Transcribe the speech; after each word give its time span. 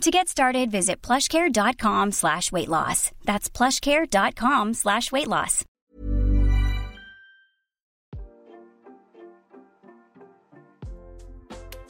To 0.00 0.10
get 0.10 0.28
started, 0.28 0.70
visit 0.70 1.00
plushcare.com 1.00 2.12
slash 2.12 2.52
weight 2.52 2.68
loss. 2.68 3.10
That's 3.24 3.48
plushcare.com 3.48 4.74
slash 4.74 5.10
weight 5.10 5.28
loss. 5.28 5.64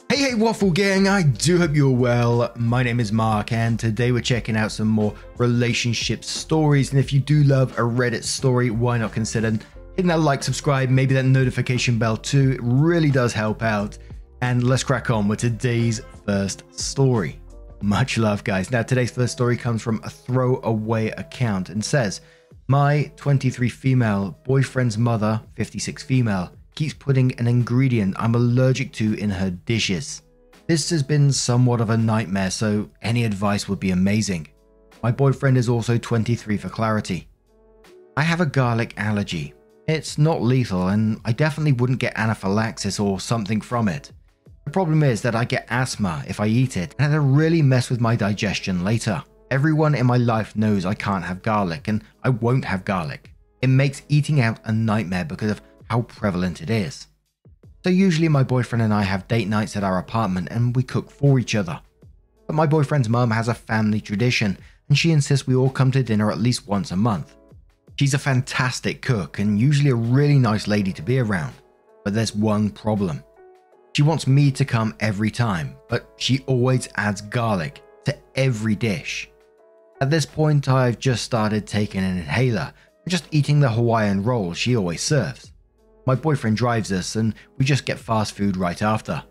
Hey, 0.07 0.17
hey, 0.21 0.35
Waffle 0.35 0.71
Gang, 0.71 1.09
I 1.09 1.23
do 1.23 1.57
hope 1.57 1.75
you're 1.75 1.89
well. 1.89 2.53
My 2.55 2.83
name 2.83 3.01
is 3.01 3.11
Mark, 3.11 3.51
and 3.51 3.77
today 3.77 4.13
we're 4.13 4.21
checking 4.21 4.55
out 4.55 4.71
some 4.71 4.87
more 4.87 5.13
relationship 5.37 6.23
stories. 6.23 6.91
And 6.91 6.99
if 6.99 7.11
you 7.11 7.19
do 7.19 7.43
love 7.43 7.73
a 7.77 7.81
Reddit 7.81 8.23
story, 8.23 8.69
why 8.69 8.97
not 8.97 9.11
consider 9.11 9.51
hitting 9.95 10.07
that 10.07 10.21
like, 10.21 10.41
subscribe, 10.41 10.89
maybe 10.89 11.15
that 11.15 11.25
notification 11.25 11.97
bell 11.97 12.15
too? 12.15 12.51
It 12.51 12.59
really 12.61 13.11
does 13.11 13.33
help 13.33 13.61
out. 13.61 13.97
And 14.41 14.63
let's 14.63 14.83
crack 14.83 15.09
on 15.09 15.27
with 15.27 15.39
today's 15.39 16.01
first 16.25 16.63
story. 16.79 17.39
Much 17.81 18.17
love, 18.17 18.43
guys. 18.43 18.71
Now, 18.71 18.83
today's 18.83 19.11
first 19.11 19.33
story 19.33 19.57
comes 19.57 19.81
from 19.81 20.01
a 20.03 20.09
throwaway 20.09 21.09
account 21.09 21.69
and 21.69 21.83
says, 21.83 22.21
My 22.67 23.11
23 23.15 23.69
female 23.69 24.37
boyfriend's 24.43 24.97
mother, 24.97 25.41
56 25.55 26.03
female, 26.03 26.51
keeps 26.75 26.93
putting 26.93 27.37
an 27.39 27.47
ingredient 27.47 28.15
I'm 28.17 28.35
allergic 28.35 28.91
to 28.93 29.13
in 29.15 29.29
her 29.29 29.49
dishes. 29.49 30.21
This 30.67 30.89
has 30.89 31.03
been 31.03 31.31
somewhat 31.31 31.81
of 31.81 31.91
a 31.91 31.97
nightmare, 31.97 32.51
so 32.51 32.89
any 33.01 33.23
advice 33.23 33.69
would 33.69 33.79
be 33.79 33.91
amazing. 33.91 34.47
My 35.03 35.11
boyfriend 35.11 35.57
is 35.57 35.69
also 35.69 35.97
23 35.97 36.57
for 36.57 36.69
clarity. 36.69 37.27
I 38.17 38.23
have 38.23 38.41
a 38.41 38.45
garlic 38.45 38.93
allergy. 38.97 39.53
It's 39.87 40.17
not 40.17 40.41
lethal, 40.41 40.87
and 40.87 41.21
I 41.23 41.33
definitely 41.33 41.73
wouldn't 41.73 41.99
get 41.99 42.17
anaphylaxis 42.17 42.99
or 42.99 43.19
something 43.19 43.61
from 43.61 43.87
it. 43.87 44.11
The 44.65 44.71
problem 44.71 45.03
is 45.03 45.21
that 45.21 45.35
I 45.35 45.45
get 45.45 45.67
asthma 45.69 46.23
if 46.27 46.39
I 46.39 46.47
eat 46.47 46.75
it, 46.75 46.95
and 46.97 47.13
it'll 47.13 47.25
really 47.25 47.61
mess 47.61 47.89
with 47.89 48.01
my 48.01 48.15
digestion 48.15 48.83
later. 48.83 49.23
Everyone 49.51 49.93
in 49.93 50.07
my 50.07 50.17
life 50.17 50.55
knows 50.55 50.85
I 50.85 50.95
can't 50.95 51.23
have 51.23 51.43
garlic, 51.43 51.87
and 51.87 52.03
I 52.23 52.29
won't 52.29 52.65
have 52.65 52.83
garlic. 52.83 53.31
It 53.61 53.67
makes 53.67 54.01
eating 54.09 54.41
out 54.41 54.59
a 54.65 54.71
nightmare 54.71 55.25
because 55.25 55.51
of 55.51 55.61
how 55.89 56.01
prevalent 56.01 56.61
it 56.61 56.71
is. 56.71 57.07
So, 57.83 57.91
usually, 57.91 58.27
my 58.27 58.41
boyfriend 58.41 58.81
and 58.81 58.93
I 58.93 59.03
have 59.03 59.27
date 59.27 59.47
nights 59.47 59.77
at 59.77 59.83
our 59.83 59.99
apartment 59.99 60.47
and 60.49 60.75
we 60.75 60.81
cook 60.81 61.11
for 61.11 61.37
each 61.37 61.53
other. 61.53 61.79
But 62.47 62.55
my 62.55 62.65
boyfriend's 62.65 63.07
mum 63.07 63.29
has 63.29 63.47
a 63.47 63.53
family 63.53 64.01
tradition, 64.01 64.57
and 64.89 64.97
she 64.97 65.11
insists 65.11 65.45
we 65.45 65.55
all 65.55 65.69
come 65.69 65.91
to 65.91 66.01
dinner 66.01 66.31
at 66.31 66.39
least 66.39 66.67
once 66.67 66.89
a 66.89 66.95
month. 66.95 67.35
She's 67.97 68.15
a 68.15 68.19
fantastic 68.19 69.03
cook 69.03 69.37
and 69.37 69.59
usually 69.59 69.91
a 69.91 69.95
really 69.95 70.39
nice 70.39 70.67
lady 70.67 70.91
to 70.93 71.01
be 71.03 71.19
around. 71.19 71.53
But 72.03 72.15
there's 72.15 72.35
one 72.35 72.71
problem 72.71 73.23
she 73.95 74.01
wants 74.01 74.27
me 74.27 74.51
to 74.51 74.65
come 74.65 74.93
every 74.99 75.31
time, 75.31 75.73
but 75.87 76.05
she 76.17 76.43
always 76.47 76.89
adds 76.97 77.21
garlic 77.21 77.81
to 78.03 78.13
every 78.35 78.75
dish. 78.75 79.29
At 80.01 80.09
this 80.09 80.25
point, 80.25 80.67
I've 80.67 80.99
just 80.99 81.23
started 81.23 81.65
taking 81.65 82.03
an 82.03 82.17
inhaler 82.17 82.73
and 83.05 83.09
just 83.09 83.25
eating 83.31 83.61
the 83.61 83.69
Hawaiian 83.69 84.21
roll 84.21 84.51
she 84.51 84.75
always 84.75 85.01
serves. 85.01 85.53
My 86.05 86.13
boyfriend 86.13 86.57
drives 86.57 86.91
us, 86.91 87.15
and 87.15 87.33
we 87.57 87.63
just 87.63 87.85
get 87.85 87.97
fast 87.97 88.33
food 88.33 88.57
right 88.57 88.81
after. 88.81 89.23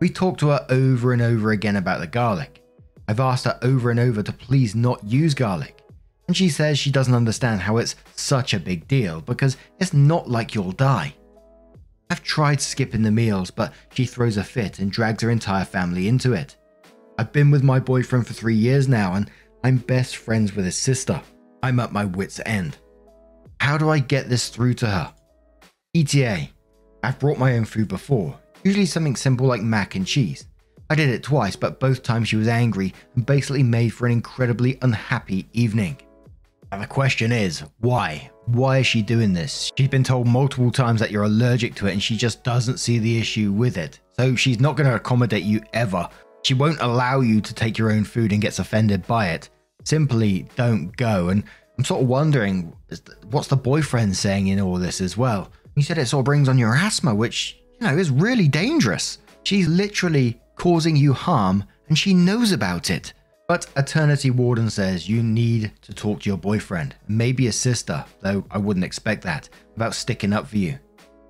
We 0.00 0.08
talk 0.08 0.38
to 0.38 0.48
her 0.48 0.64
over 0.70 1.12
and 1.12 1.20
over 1.20 1.50
again 1.50 1.76
about 1.76 2.00
the 2.00 2.06
garlic. 2.06 2.64
I've 3.08 3.20
asked 3.20 3.44
her 3.44 3.58
over 3.60 3.90
and 3.90 4.00
over 4.00 4.22
to 4.22 4.32
please 4.32 4.74
not 4.74 5.04
use 5.04 5.34
garlic, 5.34 5.82
and 6.26 6.34
she 6.34 6.48
says 6.48 6.78
she 6.78 6.90
doesn't 6.90 7.12
understand 7.14 7.60
how 7.60 7.76
it's 7.76 7.96
such 8.14 8.54
a 8.54 8.60
big 8.60 8.88
deal 8.88 9.20
because 9.20 9.58
it's 9.78 9.92
not 9.92 10.30
like 10.30 10.54
you'll 10.54 10.72
die. 10.72 11.14
I've 12.16 12.22
tried 12.22 12.62
skipping 12.62 13.02
the 13.02 13.10
meals, 13.10 13.50
but 13.50 13.74
she 13.92 14.06
throws 14.06 14.38
a 14.38 14.42
fit 14.42 14.78
and 14.78 14.90
drags 14.90 15.22
her 15.22 15.30
entire 15.30 15.66
family 15.66 16.08
into 16.08 16.32
it. 16.32 16.56
I've 17.18 17.30
been 17.30 17.50
with 17.50 17.62
my 17.62 17.78
boyfriend 17.78 18.26
for 18.26 18.32
three 18.32 18.54
years 18.54 18.88
now, 18.88 19.12
and 19.12 19.30
I'm 19.62 19.76
best 19.76 20.16
friends 20.16 20.56
with 20.56 20.64
his 20.64 20.78
sister. 20.78 21.20
I'm 21.62 21.78
at 21.78 21.92
my 21.92 22.06
wits' 22.06 22.40
end. 22.46 22.78
How 23.60 23.76
do 23.76 23.90
I 23.90 23.98
get 23.98 24.30
this 24.30 24.48
through 24.48 24.72
to 24.74 24.86
her? 24.86 25.14
ETA. 25.94 26.48
I've 27.04 27.18
brought 27.18 27.38
my 27.38 27.58
own 27.58 27.66
food 27.66 27.88
before, 27.88 28.34
usually 28.64 28.86
something 28.86 29.14
simple 29.14 29.46
like 29.46 29.60
mac 29.60 29.94
and 29.94 30.06
cheese. 30.06 30.46
I 30.88 30.94
did 30.94 31.10
it 31.10 31.22
twice, 31.22 31.54
but 31.54 31.80
both 31.80 32.02
times 32.02 32.30
she 32.30 32.36
was 32.36 32.48
angry 32.48 32.94
and 33.14 33.26
basically 33.26 33.62
made 33.62 33.90
for 33.90 34.06
an 34.06 34.12
incredibly 34.12 34.78
unhappy 34.80 35.50
evening. 35.52 35.98
Now 36.76 36.82
the 36.82 36.88
question 36.88 37.32
is, 37.32 37.64
why? 37.80 38.30
Why 38.44 38.80
is 38.80 38.86
she 38.86 39.00
doing 39.00 39.32
this? 39.32 39.72
She's 39.78 39.88
been 39.88 40.04
told 40.04 40.26
multiple 40.26 40.70
times 40.70 41.00
that 41.00 41.10
you're 41.10 41.22
allergic 41.22 41.74
to 41.76 41.86
it 41.86 41.92
and 41.92 42.02
she 42.02 42.18
just 42.18 42.44
doesn't 42.44 42.76
see 42.76 42.98
the 42.98 43.18
issue 43.18 43.50
with 43.50 43.78
it. 43.78 43.98
So 44.12 44.36
she's 44.36 44.60
not 44.60 44.76
going 44.76 44.86
to 44.86 44.94
accommodate 44.94 45.42
you 45.42 45.62
ever. 45.72 46.06
She 46.42 46.52
won't 46.52 46.82
allow 46.82 47.20
you 47.20 47.40
to 47.40 47.54
take 47.54 47.78
your 47.78 47.90
own 47.90 48.04
food 48.04 48.30
and 48.30 48.42
gets 48.42 48.58
offended 48.58 49.06
by 49.06 49.30
it. 49.30 49.48
Simply 49.84 50.46
don't 50.54 50.94
go. 50.98 51.30
And 51.30 51.44
I'm 51.78 51.84
sort 51.84 52.02
of 52.02 52.08
wondering, 52.08 52.76
what's 53.30 53.48
the 53.48 53.56
boyfriend 53.56 54.14
saying 54.14 54.48
in 54.48 54.60
all 54.60 54.76
this 54.76 55.00
as 55.00 55.16
well? 55.16 55.50
He 55.76 55.82
said 55.82 55.96
it 55.96 56.04
sort 56.04 56.20
of 56.20 56.24
brings 56.26 56.46
on 56.46 56.58
your 56.58 56.76
asthma, 56.76 57.14
which, 57.14 57.56
you 57.80 57.86
know, 57.86 57.96
is 57.96 58.10
really 58.10 58.48
dangerous. 58.48 59.16
She's 59.44 59.66
literally 59.66 60.38
causing 60.56 60.94
you 60.94 61.14
harm 61.14 61.64
and 61.88 61.96
she 61.96 62.12
knows 62.12 62.52
about 62.52 62.90
it. 62.90 63.14
But 63.48 63.66
Eternity 63.76 64.30
Warden 64.30 64.70
says 64.70 65.08
you 65.08 65.22
need 65.22 65.70
to 65.82 65.94
talk 65.94 66.20
to 66.20 66.28
your 66.28 66.36
boyfriend, 66.36 66.96
maybe 67.06 67.46
a 67.46 67.52
sister, 67.52 68.04
though 68.20 68.44
I 68.50 68.58
wouldn't 68.58 68.84
expect 68.84 69.22
that, 69.22 69.48
about 69.76 69.94
sticking 69.94 70.32
up 70.32 70.48
for 70.48 70.58
you. 70.58 70.78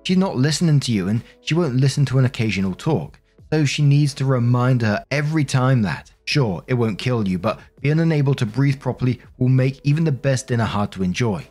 She's 0.03 0.17
not 0.17 0.35
listening 0.35 0.79
to 0.81 0.91
you 0.91 1.09
and 1.09 1.21
she 1.41 1.53
won't 1.53 1.75
listen 1.75 2.05
to 2.05 2.17
an 2.17 2.25
occasional 2.25 2.73
talk, 2.73 3.19
so 3.51 3.65
she 3.65 3.83
needs 3.83 4.15
to 4.15 4.25
remind 4.25 4.81
her 4.81 5.03
every 5.11 5.45
time 5.45 5.83
that, 5.83 6.11
sure, 6.25 6.63
it 6.65 6.73
won't 6.73 6.97
kill 6.97 7.27
you, 7.27 7.37
but 7.37 7.59
being 7.81 7.99
unable 7.99 8.33
to 8.35 8.45
breathe 8.45 8.79
properly 8.79 9.21
will 9.37 9.49
make 9.49 9.79
even 9.83 10.03
the 10.03 10.11
best 10.11 10.47
dinner 10.47 10.65
hard 10.65 10.91
to 10.93 11.03
enjoy. 11.03 11.45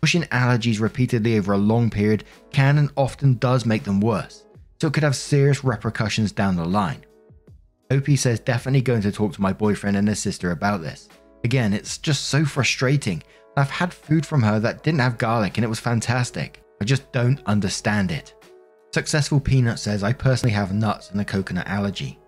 Pushing 0.00 0.22
allergies 0.24 0.80
repeatedly 0.80 1.36
over 1.36 1.52
a 1.52 1.58
long 1.58 1.90
period 1.90 2.24
can 2.52 2.78
and 2.78 2.90
often 2.96 3.34
does 3.34 3.66
make 3.66 3.84
them 3.84 4.00
worse, 4.00 4.46
so 4.80 4.86
it 4.86 4.94
could 4.94 5.02
have 5.02 5.16
serious 5.16 5.62
repercussions 5.62 6.32
down 6.32 6.56
the 6.56 6.64
line. 6.64 7.05
OP 7.90 8.06
says 8.16 8.40
definitely 8.40 8.80
going 8.80 9.02
to 9.02 9.12
talk 9.12 9.32
to 9.32 9.42
my 9.42 9.52
boyfriend 9.52 9.96
and 9.96 10.08
his 10.08 10.18
sister 10.18 10.50
about 10.50 10.82
this. 10.82 11.08
Again, 11.44 11.72
it's 11.72 11.98
just 11.98 12.26
so 12.26 12.44
frustrating. 12.44 13.22
I've 13.56 13.70
had 13.70 13.94
food 13.94 14.26
from 14.26 14.42
her 14.42 14.58
that 14.60 14.82
didn't 14.82 15.00
have 15.00 15.18
garlic 15.18 15.56
and 15.56 15.64
it 15.64 15.68
was 15.68 15.80
fantastic. 15.80 16.62
I 16.80 16.84
just 16.84 17.10
don't 17.12 17.40
understand 17.46 18.10
it. 18.10 18.34
Successful 18.92 19.40
Peanut 19.40 19.78
says 19.78 20.02
I 20.02 20.12
personally 20.12 20.52
have 20.54 20.74
nuts 20.74 21.10
and 21.10 21.20
a 21.20 21.24
coconut 21.24 21.68
allergy. 21.68 22.18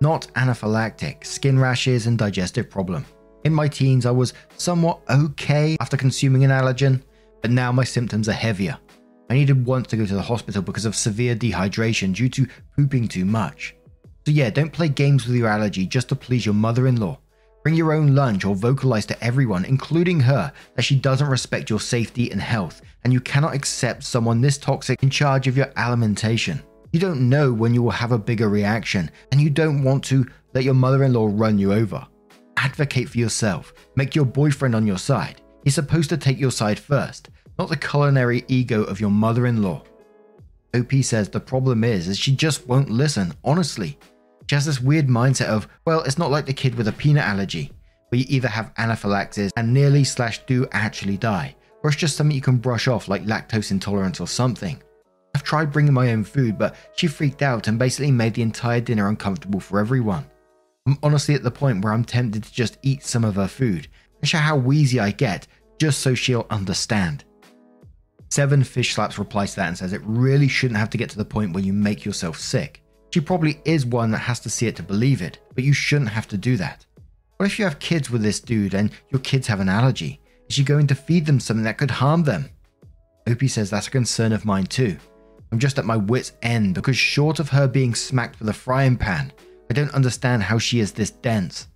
Not 0.00 0.28
anaphylactic, 0.34 1.24
skin 1.24 1.58
rashes 1.58 2.06
and 2.06 2.18
digestive 2.18 2.68
problem. 2.68 3.06
In 3.44 3.54
my 3.54 3.68
teens, 3.68 4.06
I 4.06 4.10
was 4.10 4.34
somewhat 4.56 5.00
okay 5.08 5.76
after 5.80 5.96
consuming 5.96 6.44
an 6.44 6.50
allergen, 6.50 7.02
but 7.40 7.50
now 7.50 7.72
my 7.72 7.84
symptoms 7.84 8.28
are 8.28 8.32
heavier. 8.32 8.76
I 9.30 9.34
needed 9.34 9.64
once 9.64 9.88
to 9.88 9.96
go 9.96 10.04
to 10.04 10.14
the 10.14 10.22
hospital 10.22 10.62
because 10.62 10.84
of 10.84 10.94
severe 10.94 11.34
dehydration 11.34 12.14
due 12.14 12.28
to 12.28 12.46
pooping 12.76 13.08
too 13.08 13.24
much. 13.24 13.74
So, 14.26 14.32
yeah, 14.32 14.50
don't 14.50 14.72
play 14.72 14.88
games 14.88 15.24
with 15.24 15.36
your 15.36 15.46
allergy 15.46 15.86
just 15.86 16.08
to 16.08 16.16
please 16.16 16.44
your 16.44 16.52
mother 16.52 16.88
in 16.88 16.96
law. 16.96 17.20
Bring 17.62 17.76
your 17.76 17.92
own 17.92 18.16
lunch 18.16 18.44
or 18.44 18.56
vocalize 18.56 19.06
to 19.06 19.24
everyone, 19.24 19.64
including 19.64 20.18
her, 20.18 20.52
that 20.74 20.82
she 20.82 20.96
doesn't 20.96 21.28
respect 21.28 21.70
your 21.70 21.78
safety 21.78 22.32
and 22.32 22.40
health, 22.40 22.82
and 23.04 23.12
you 23.12 23.20
cannot 23.20 23.54
accept 23.54 24.02
someone 24.02 24.40
this 24.40 24.58
toxic 24.58 25.00
in 25.04 25.10
charge 25.10 25.46
of 25.46 25.56
your 25.56 25.70
alimentation. 25.76 26.60
You 26.90 26.98
don't 26.98 27.28
know 27.28 27.52
when 27.52 27.72
you 27.72 27.84
will 27.84 27.92
have 27.92 28.10
a 28.10 28.18
bigger 28.18 28.48
reaction, 28.48 29.12
and 29.30 29.40
you 29.40 29.48
don't 29.48 29.84
want 29.84 30.02
to 30.06 30.26
let 30.54 30.64
your 30.64 30.74
mother 30.74 31.04
in 31.04 31.12
law 31.12 31.30
run 31.32 31.56
you 31.56 31.72
over. 31.72 32.04
Advocate 32.56 33.08
for 33.08 33.18
yourself, 33.18 33.72
make 33.94 34.16
your 34.16 34.24
boyfriend 34.24 34.74
on 34.74 34.88
your 34.88 34.98
side. 34.98 35.40
He's 35.62 35.76
supposed 35.76 36.08
to 36.08 36.16
take 36.16 36.40
your 36.40 36.50
side 36.50 36.80
first, 36.80 37.30
not 37.60 37.68
the 37.68 37.76
culinary 37.76 38.44
ego 38.48 38.82
of 38.82 39.00
your 39.00 39.10
mother 39.10 39.46
in 39.46 39.62
law. 39.62 39.84
OP 40.74 40.92
says 41.02 41.28
the 41.28 41.38
problem 41.38 41.84
is, 41.84 42.08
is 42.08 42.18
she 42.18 42.34
just 42.34 42.66
won't 42.66 42.90
listen, 42.90 43.32
honestly. 43.44 43.96
She 44.48 44.54
has 44.54 44.64
this 44.64 44.80
weird 44.80 45.08
mindset 45.08 45.46
of, 45.46 45.68
well, 45.86 46.02
it's 46.02 46.18
not 46.18 46.30
like 46.30 46.46
the 46.46 46.52
kid 46.52 46.74
with 46.76 46.88
a 46.88 46.92
peanut 46.92 47.24
allergy, 47.24 47.72
where 48.08 48.20
you 48.20 48.26
either 48.28 48.48
have 48.48 48.72
anaphylaxis 48.78 49.52
and 49.56 49.74
nearly 49.74 50.04
slash 50.04 50.44
do 50.46 50.66
actually 50.72 51.16
die, 51.16 51.56
or 51.82 51.90
it's 51.90 51.98
just 51.98 52.16
something 52.16 52.34
you 52.34 52.42
can 52.42 52.58
brush 52.58 52.86
off 52.86 53.08
like 53.08 53.24
lactose 53.24 53.72
intolerance 53.72 54.20
or 54.20 54.28
something. 54.28 54.80
I've 55.34 55.42
tried 55.42 55.72
bringing 55.72 55.92
my 55.92 56.12
own 56.12 56.24
food, 56.24 56.58
but 56.58 56.76
she 56.94 57.08
freaked 57.08 57.42
out 57.42 57.66
and 57.66 57.78
basically 57.78 58.10
made 58.10 58.34
the 58.34 58.42
entire 58.42 58.80
dinner 58.80 59.08
uncomfortable 59.08 59.60
for 59.60 59.80
everyone. 59.80 60.24
I'm 60.86 60.98
honestly 61.02 61.34
at 61.34 61.42
the 61.42 61.50
point 61.50 61.84
where 61.84 61.92
I'm 61.92 62.04
tempted 62.04 62.44
to 62.44 62.52
just 62.52 62.78
eat 62.82 63.02
some 63.02 63.24
of 63.24 63.34
her 63.34 63.48
food 63.48 63.88
and 64.20 64.28
show 64.28 64.38
how 64.38 64.56
wheezy 64.56 65.00
I 65.00 65.10
get 65.10 65.48
just 65.78 66.00
so 66.00 66.14
she'll 66.14 66.46
understand. 66.48 67.24
Seven 68.30 68.62
Fish 68.62 68.94
Slaps 68.94 69.18
replies 69.18 69.50
to 69.50 69.56
that 69.56 69.68
and 69.68 69.76
says 69.76 69.92
it 69.92 70.00
really 70.04 70.48
shouldn't 70.48 70.78
have 70.78 70.90
to 70.90 70.98
get 70.98 71.10
to 71.10 71.18
the 71.18 71.24
point 71.24 71.52
where 71.52 71.64
you 71.64 71.72
make 71.72 72.04
yourself 72.04 72.38
sick. 72.38 72.82
She 73.16 73.22
probably 73.22 73.62
is 73.64 73.86
one 73.86 74.10
that 74.10 74.18
has 74.18 74.40
to 74.40 74.50
see 74.50 74.66
it 74.66 74.76
to 74.76 74.82
believe 74.82 75.22
it, 75.22 75.38
but 75.54 75.64
you 75.64 75.72
shouldn't 75.72 76.10
have 76.10 76.28
to 76.28 76.36
do 76.36 76.58
that. 76.58 76.84
What 77.38 77.46
if 77.46 77.58
you 77.58 77.64
have 77.64 77.78
kids 77.78 78.10
with 78.10 78.20
this 78.20 78.40
dude 78.40 78.74
and 78.74 78.90
your 79.08 79.20
kids 79.20 79.46
have 79.46 79.58
an 79.58 79.70
allergy? 79.70 80.20
Is 80.50 80.54
she 80.54 80.62
going 80.62 80.86
to 80.88 80.94
feed 80.94 81.24
them 81.24 81.40
something 81.40 81.64
that 81.64 81.78
could 81.78 81.92
harm 81.92 82.24
them? 82.24 82.50
OP 83.26 83.42
says 83.44 83.70
that's 83.70 83.86
a 83.86 83.90
concern 83.90 84.32
of 84.32 84.44
mine 84.44 84.66
too. 84.66 84.98
I'm 85.50 85.58
just 85.58 85.78
at 85.78 85.86
my 85.86 85.96
wits' 85.96 86.32
end 86.42 86.74
because, 86.74 86.98
short 86.98 87.40
of 87.40 87.48
her 87.48 87.66
being 87.66 87.94
smacked 87.94 88.38
with 88.38 88.50
a 88.50 88.52
frying 88.52 88.98
pan, 88.98 89.32
I 89.70 89.72
don't 89.72 89.94
understand 89.94 90.42
how 90.42 90.58
she 90.58 90.80
is 90.80 90.92
this 90.92 91.08
dense. 91.08 91.68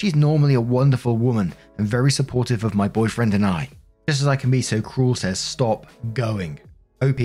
She's 0.00 0.16
normally 0.16 0.54
a 0.54 0.60
wonderful 0.62 1.18
woman 1.18 1.52
and 1.76 1.86
very 1.86 2.10
supportive 2.10 2.64
of 2.64 2.74
my 2.74 2.88
boyfriend 2.88 3.34
and 3.34 3.44
I. 3.44 3.68
Just 4.08 4.22
as 4.22 4.26
I 4.26 4.36
can 4.36 4.50
be 4.50 4.62
so 4.62 4.80
cruel, 4.80 5.14
says, 5.14 5.38
Stop 5.38 5.84
going. 6.14 6.58
OP, 7.02 7.20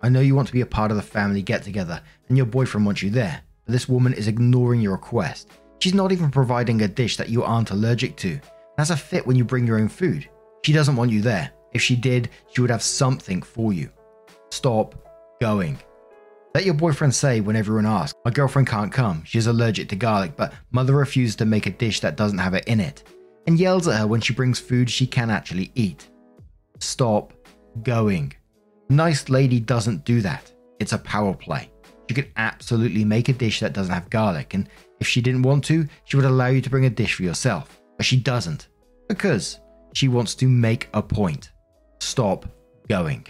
I 0.00 0.08
know 0.08 0.20
you 0.20 0.36
want 0.36 0.46
to 0.46 0.54
be 0.54 0.60
a 0.60 0.66
part 0.66 0.92
of 0.92 0.96
the 0.96 1.02
family 1.02 1.42
get 1.42 1.64
together 1.64 2.00
and 2.28 2.36
your 2.36 2.46
boyfriend 2.46 2.86
wants 2.86 3.02
you 3.02 3.10
there, 3.10 3.40
but 3.64 3.72
this 3.72 3.88
woman 3.88 4.12
is 4.12 4.28
ignoring 4.28 4.80
your 4.80 4.92
request. 4.92 5.50
She's 5.78 5.94
not 5.94 6.12
even 6.12 6.30
providing 6.30 6.82
a 6.82 6.88
dish 6.88 7.16
that 7.16 7.28
you 7.28 7.42
aren't 7.44 7.70
allergic 7.70 8.16
to. 8.18 8.40
That's 8.76 8.90
a 8.90 8.96
fit 8.96 9.26
when 9.26 9.36
you 9.36 9.44
bring 9.44 9.66
your 9.66 9.78
own 9.78 9.88
food. 9.88 10.28
She 10.64 10.72
doesn't 10.72 10.96
want 10.96 11.10
you 11.10 11.20
there. 11.20 11.52
If 11.72 11.82
she 11.82 11.96
did, 11.96 12.30
she 12.52 12.60
would 12.60 12.70
have 12.70 12.82
something 12.82 13.42
for 13.42 13.72
you. 13.72 13.90
Stop 14.50 14.94
going. 15.40 15.78
Let 16.54 16.64
your 16.64 16.74
boyfriend 16.74 17.14
say 17.14 17.40
when 17.40 17.56
everyone 17.56 17.86
asks, 17.86 18.18
My 18.24 18.30
girlfriend 18.30 18.68
can't 18.68 18.92
come, 18.92 19.22
she's 19.24 19.46
allergic 19.46 19.88
to 19.90 19.96
garlic, 19.96 20.32
but 20.36 20.52
mother 20.70 20.96
refuses 20.96 21.36
to 21.36 21.44
make 21.44 21.66
a 21.66 21.70
dish 21.70 22.00
that 22.00 22.16
doesn't 22.16 22.38
have 22.38 22.54
it 22.54 22.66
in 22.66 22.80
it, 22.80 23.04
and 23.46 23.58
yells 23.58 23.86
at 23.86 23.98
her 23.98 24.06
when 24.06 24.20
she 24.20 24.32
brings 24.32 24.58
food 24.58 24.90
she 24.90 25.06
can 25.06 25.30
actually 25.30 25.70
eat. 25.74 26.08
Stop 26.80 27.32
going. 27.82 28.32
Nice 28.88 29.28
lady 29.28 29.60
doesn't 29.60 30.04
do 30.04 30.20
that. 30.22 30.50
It's 30.80 30.94
a 30.94 30.98
power 30.98 31.34
play. 31.34 31.70
She 32.08 32.14
could 32.14 32.30
absolutely 32.36 33.04
make 33.04 33.28
a 33.28 33.34
dish 33.34 33.60
that 33.60 33.74
doesn't 33.74 33.92
have 33.92 34.10
garlic, 34.10 34.54
and 34.54 34.68
if 34.98 35.06
she 35.06 35.20
didn't 35.20 35.42
want 35.42 35.64
to, 35.64 35.86
she 36.04 36.16
would 36.16 36.24
allow 36.24 36.46
you 36.46 36.60
to 36.62 36.70
bring 36.70 36.86
a 36.86 36.90
dish 36.90 37.14
for 37.14 37.22
yourself. 37.22 37.78
But 37.96 38.06
she 38.06 38.16
doesn't. 38.16 38.68
Because 39.08 39.60
she 39.92 40.08
wants 40.08 40.34
to 40.36 40.48
make 40.48 40.88
a 40.94 41.02
point. 41.02 41.50
Stop 42.00 42.46
going. 42.88 43.26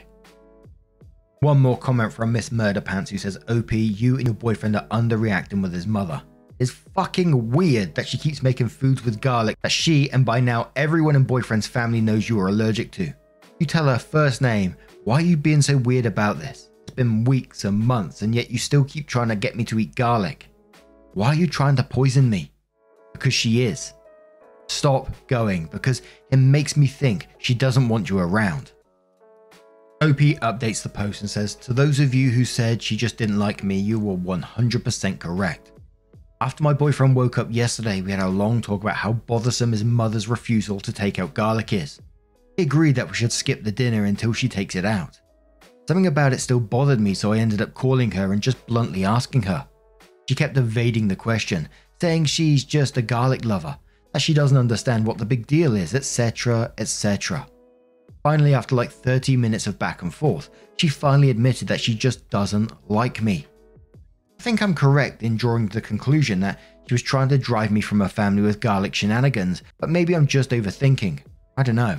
One 1.41 1.61
more 1.61 1.79
comment 1.79 2.13
from 2.13 2.33
Miss 2.33 2.51
Murder 2.51 2.81
Pants 2.81 3.11
who 3.11 3.19
says, 3.19 3.39
OP, 3.49 3.73
you 3.73 4.17
and 4.17 4.27
your 4.27 4.35
boyfriend 4.35 4.77
are 4.77 4.87
underreacting 4.89 5.63
with 5.63 5.73
his 5.73 5.87
mother. 5.87 6.21
It's 6.59 6.71
fucking 6.71 7.51
weird 7.51 7.95
that 7.95 8.09
she 8.09 8.19
keeps 8.19 8.43
making 8.43 8.69
foods 8.69 9.05
with 9.05 9.21
garlic 9.21 9.57
that 9.63 9.71
she 9.71 10.11
and 10.11 10.27
by 10.27 10.41
now 10.41 10.71
everyone 10.75 11.15
in 11.15 11.23
boyfriend's 11.23 11.69
family 11.69 12.01
knows 12.01 12.29
you 12.29 12.41
are 12.41 12.49
allergic 12.49 12.91
to. 12.93 13.13
You 13.61 13.67
tell 13.67 13.87
her 13.87 13.99
first 13.99 14.43
name, 14.43 14.77
why 15.05 15.17
are 15.17 15.25
you 15.25 15.37
being 15.37 15.63
so 15.63 15.77
weird 15.77 16.07
about 16.07 16.41
this? 16.41 16.68
Been 16.99 17.23
weeks 17.23 17.65
and 17.65 17.79
months 17.79 18.23
and 18.23 18.35
yet 18.35 18.51
you 18.51 18.59
still 18.59 18.83
keep 18.83 19.07
trying 19.07 19.29
to 19.29 19.37
get 19.37 19.55
me 19.55 19.63
to 19.67 19.79
eat 19.79 19.95
garlic. 19.95 20.49
Why 21.15 21.29
are 21.29 21.35
you 21.37 21.47
trying 21.47 21.77
to 21.77 21.85
poison 21.85 22.29
me? 22.29 22.51
Because 23.13 23.33
she 23.33 23.63
is. 23.63 23.93
Stop 24.67 25.09
going 25.29 25.67
because 25.67 26.03
it 26.33 26.39
makes 26.39 26.77
me 26.77 26.89
think 26.89 27.29
she 27.39 27.55
doesn't 27.55 27.89
want 27.89 28.11
you 28.11 28.19
around. 28.19 28.73
OP 30.03 30.19
updates 30.43 30.83
the 30.83 30.89
post 30.89 31.21
and 31.21 31.31
says, 31.31 31.55
To 31.55 31.73
those 31.73 32.01
of 32.01 32.15
you 32.15 32.31
who 32.31 32.45
said 32.45 32.83
she 32.83 32.97
just 32.97 33.17
didn't 33.17 33.39
like 33.39 33.63
me, 33.63 33.79
you 33.79 34.01
were 34.01 34.17
100% 34.17 35.21
correct. 35.21 35.71
After 36.41 36.65
my 36.65 36.73
boyfriend 36.73 37.15
woke 37.15 37.39
up 37.39 37.47
yesterday, 37.49 38.01
we 38.01 38.11
had 38.11 38.19
a 38.19 38.29
long 38.29 38.61
talk 38.61 38.83
about 38.83 38.97
how 38.97 39.13
bothersome 39.13 39.71
his 39.71 39.85
mother's 39.85 40.27
refusal 40.27 40.81
to 40.81 40.93
take 40.93 41.21
out 41.21 41.35
garlic 41.35 41.73
is. 41.73 42.01
He 42.57 42.65
agreed 42.65 42.97
that 42.97 43.07
we 43.07 43.15
should 43.15 43.31
skip 43.31 43.63
the 43.63 43.71
dinner 43.71 44.05
until 44.05 44.33
she 44.33 44.49
takes 44.49 44.75
it 44.75 44.85
out. 44.85 45.21
Something 45.89 46.07
about 46.07 46.35
it 46.35 46.41
still 46.41 46.61
bothered 46.61 47.01
me, 47.01 47.15
so 47.15 47.33
I 47.33 47.39
ended 47.39 47.63
up 47.63 47.73
calling 47.73 48.11
her 48.11 48.35
and 48.35 48.43
just 48.43 48.67
bluntly 48.67 49.07
asking 49.07 49.45
her. 49.45 49.67
She 50.29 50.35
kept 50.35 50.59
evading 50.59 51.09
the 51.09 51.17
question, 51.17 51.67
saying 51.99 52.27
she's 52.27 52.63
just 52.63 52.99
a 52.99 53.03
garlic 53.03 53.47
lover, 53.47 53.75
that 54.13 54.21
she 54.21 54.35
doesn't 54.35 54.59
understand 54.59 55.07
what 55.07 55.17
the 55.17 55.25
big 55.25 55.47
deal 55.47 55.75
is, 55.75 55.95
etc., 55.95 56.75
etc. 56.77 57.47
Finally, 58.23 58.53
after 58.53 58.75
like 58.75 58.91
30 58.91 59.39
minutes 59.39 59.67
of 59.67 59.79
back 59.79 60.03
and 60.03 60.13
forth, 60.13 60.51
she 60.77 60.89
finally 60.89 61.31
admitted 61.31 61.67
that 61.69 61.81
she 61.81 61.95
just 61.95 62.29
doesn't 62.29 62.71
like 62.91 63.23
me. 63.23 63.47
I 64.39 64.43
think 64.43 64.61
I'm 64.61 64.75
correct 64.75 65.23
in 65.23 65.39
drawing 65.39 65.69
the 65.69 65.81
conclusion 65.81 66.39
that 66.41 66.61
she 66.87 66.93
was 66.93 67.03
trying 67.03 67.31
to 67.31 67.39
drive 67.39 67.71
me 67.71 67.81
from 67.81 68.01
her 68.01 68.11
family 68.11 68.43
with 68.43 68.61
garlic 68.61 68.95
shenanigans, 68.95 69.63
but 69.79 69.89
maybe 69.89 70.15
I'm 70.15 70.27
just 70.27 70.51
overthinking. 70.51 71.21
I 71.57 71.63
don't 71.63 71.77
know. 71.77 71.97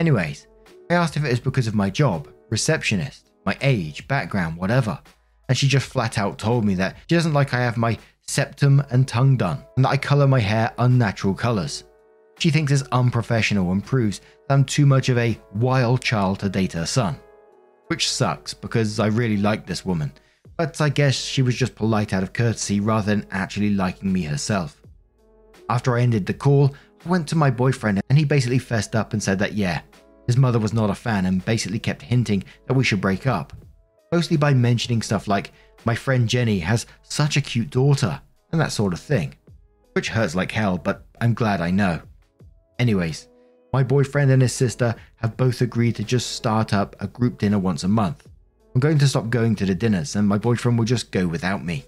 Anyways, 0.00 0.46
I 0.88 0.94
asked 0.94 1.18
if 1.18 1.24
it 1.24 1.28
was 1.28 1.40
because 1.40 1.66
of 1.66 1.74
my 1.74 1.90
job, 1.90 2.26
receptionist, 2.52 3.30
my 3.46 3.56
age, 3.62 4.06
background, 4.06 4.58
whatever, 4.58 5.00
and 5.48 5.56
she 5.56 5.66
just 5.66 5.90
flat 5.90 6.18
out 6.18 6.38
told 6.38 6.64
me 6.64 6.74
that 6.74 6.96
she 7.08 7.14
doesn't 7.16 7.32
like 7.32 7.54
I 7.54 7.60
have 7.60 7.78
my 7.78 7.98
septum 8.26 8.84
and 8.90 9.08
tongue 9.08 9.38
done, 9.38 9.64
and 9.76 9.84
that 9.84 9.88
I 9.88 9.96
colour 9.96 10.28
my 10.28 10.38
hair 10.38 10.72
unnatural 10.78 11.34
colours. 11.34 11.84
She 12.38 12.50
thinks 12.50 12.70
it's 12.70 12.82
unprofessional 12.92 13.72
and 13.72 13.84
proves 13.84 14.20
that 14.46 14.54
I'm 14.54 14.64
too 14.64 14.84
much 14.84 15.08
of 15.08 15.16
a 15.16 15.38
wild 15.54 16.02
child 16.02 16.40
to 16.40 16.50
date 16.50 16.74
her 16.74 16.86
son. 16.86 17.16
Which 17.86 18.10
sucks 18.10 18.52
because 18.52 19.00
I 19.00 19.06
really 19.06 19.38
like 19.38 19.66
this 19.66 19.84
woman, 19.84 20.12
but 20.58 20.78
I 20.80 20.90
guess 20.90 21.14
she 21.14 21.40
was 21.40 21.56
just 21.56 21.74
polite 21.74 22.12
out 22.12 22.22
of 22.22 22.34
courtesy 22.34 22.80
rather 22.80 23.06
than 23.06 23.26
actually 23.30 23.70
liking 23.70 24.12
me 24.12 24.22
herself. 24.22 24.80
After 25.70 25.96
I 25.96 26.02
ended 26.02 26.26
the 26.26 26.34
call, 26.34 26.74
I 27.04 27.08
went 27.08 27.26
to 27.28 27.36
my 27.36 27.50
boyfriend 27.50 28.02
and 28.10 28.18
he 28.18 28.26
basically 28.26 28.58
fessed 28.58 28.94
up 28.94 29.14
and 29.14 29.22
said 29.22 29.38
that 29.38 29.54
yeah, 29.54 29.80
his 30.26 30.36
mother 30.36 30.58
was 30.58 30.72
not 30.72 30.90
a 30.90 30.94
fan 30.94 31.26
and 31.26 31.44
basically 31.44 31.78
kept 31.78 32.02
hinting 32.02 32.44
that 32.66 32.74
we 32.74 32.84
should 32.84 33.00
break 33.00 33.26
up. 33.26 33.52
Mostly 34.12 34.36
by 34.36 34.54
mentioning 34.54 35.02
stuff 35.02 35.26
like, 35.26 35.52
my 35.84 35.94
friend 35.94 36.28
Jenny 36.28 36.58
has 36.60 36.86
such 37.02 37.36
a 37.36 37.40
cute 37.40 37.70
daughter, 37.70 38.20
and 38.52 38.60
that 38.60 38.72
sort 38.72 38.92
of 38.92 39.00
thing. 39.00 39.34
Which 39.94 40.08
hurts 40.08 40.34
like 40.34 40.52
hell, 40.52 40.78
but 40.78 41.04
I'm 41.20 41.34
glad 41.34 41.60
I 41.60 41.70
know. 41.70 42.00
Anyways, 42.78 43.28
my 43.72 43.82
boyfriend 43.82 44.30
and 44.30 44.42
his 44.42 44.52
sister 44.52 44.94
have 45.16 45.36
both 45.36 45.60
agreed 45.60 45.96
to 45.96 46.04
just 46.04 46.32
start 46.32 46.74
up 46.74 46.94
a 47.00 47.06
group 47.06 47.38
dinner 47.38 47.58
once 47.58 47.84
a 47.84 47.88
month. 47.88 48.28
I'm 48.74 48.80
going 48.80 48.98
to 48.98 49.08
stop 49.08 49.30
going 49.30 49.54
to 49.56 49.66
the 49.66 49.74
dinners 49.74 50.16
and 50.16 50.26
my 50.26 50.38
boyfriend 50.38 50.78
will 50.78 50.84
just 50.84 51.10
go 51.10 51.26
without 51.26 51.64
me. 51.64 51.84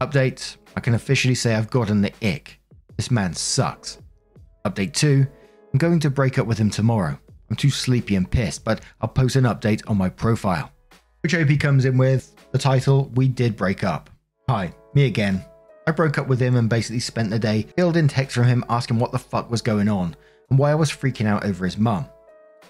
Update 0.00 0.56
I 0.76 0.80
can 0.80 0.94
officially 0.94 1.34
say 1.34 1.54
I've 1.54 1.70
gotten 1.70 2.02
the 2.02 2.12
ick. 2.22 2.60
This 2.96 3.10
man 3.10 3.34
sucks. 3.34 3.98
Update 4.64 4.92
2 4.94 5.26
I'm 5.72 5.78
going 5.78 6.00
to 6.00 6.10
break 6.10 6.38
up 6.38 6.46
with 6.46 6.58
him 6.58 6.70
tomorrow. 6.70 7.18
I'm 7.54 7.58
too 7.58 7.70
sleepy 7.70 8.16
and 8.16 8.28
pissed, 8.28 8.64
but 8.64 8.80
I'll 9.00 9.08
post 9.08 9.36
an 9.36 9.44
update 9.44 9.88
on 9.88 9.96
my 9.96 10.08
profile. 10.08 10.72
Which 11.22 11.36
OP 11.36 11.56
comes 11.60 11.84
in 11.84 11.96
with 11.96 12.34
the 12.50 12.58
title 12.58 13.12
We 13.14 13.28
Did 13.28 13.56
Break 13.56 13.84
Up. 13.84 14.10
Hi, 14.48 14.74
me 14.92 15.06
again. 15.06 15.40
I 15.86 15.92
broke 15.92 16.18
up 16.18 16.26
with 16.26 16.40
him 16.40 16.56
and 16.56 16.68
basically 16.68 16.98
spent 16.98 17.30
the 17.30 17.38
day 17.38 17.68
fielding 17.76 18.08
texts 18.08 18.34
from 18.34 18.46
him 18.46 18.64
asking 18.68 18.98
what 18.98 19.12
the 19.12 19.20
fuck 19.20 19.52
was 19.52 19.62
going 19.62 19.88
on 19.88 20.16
and 20.50 20.58
why 20.58 20.72
I 20.72 20.74
was 20.74 20.90
freaking 20.90 21.26
out 21.26 21.44
over 21.44 21.64
his 21.64 21.78
mum. 21.78 22.06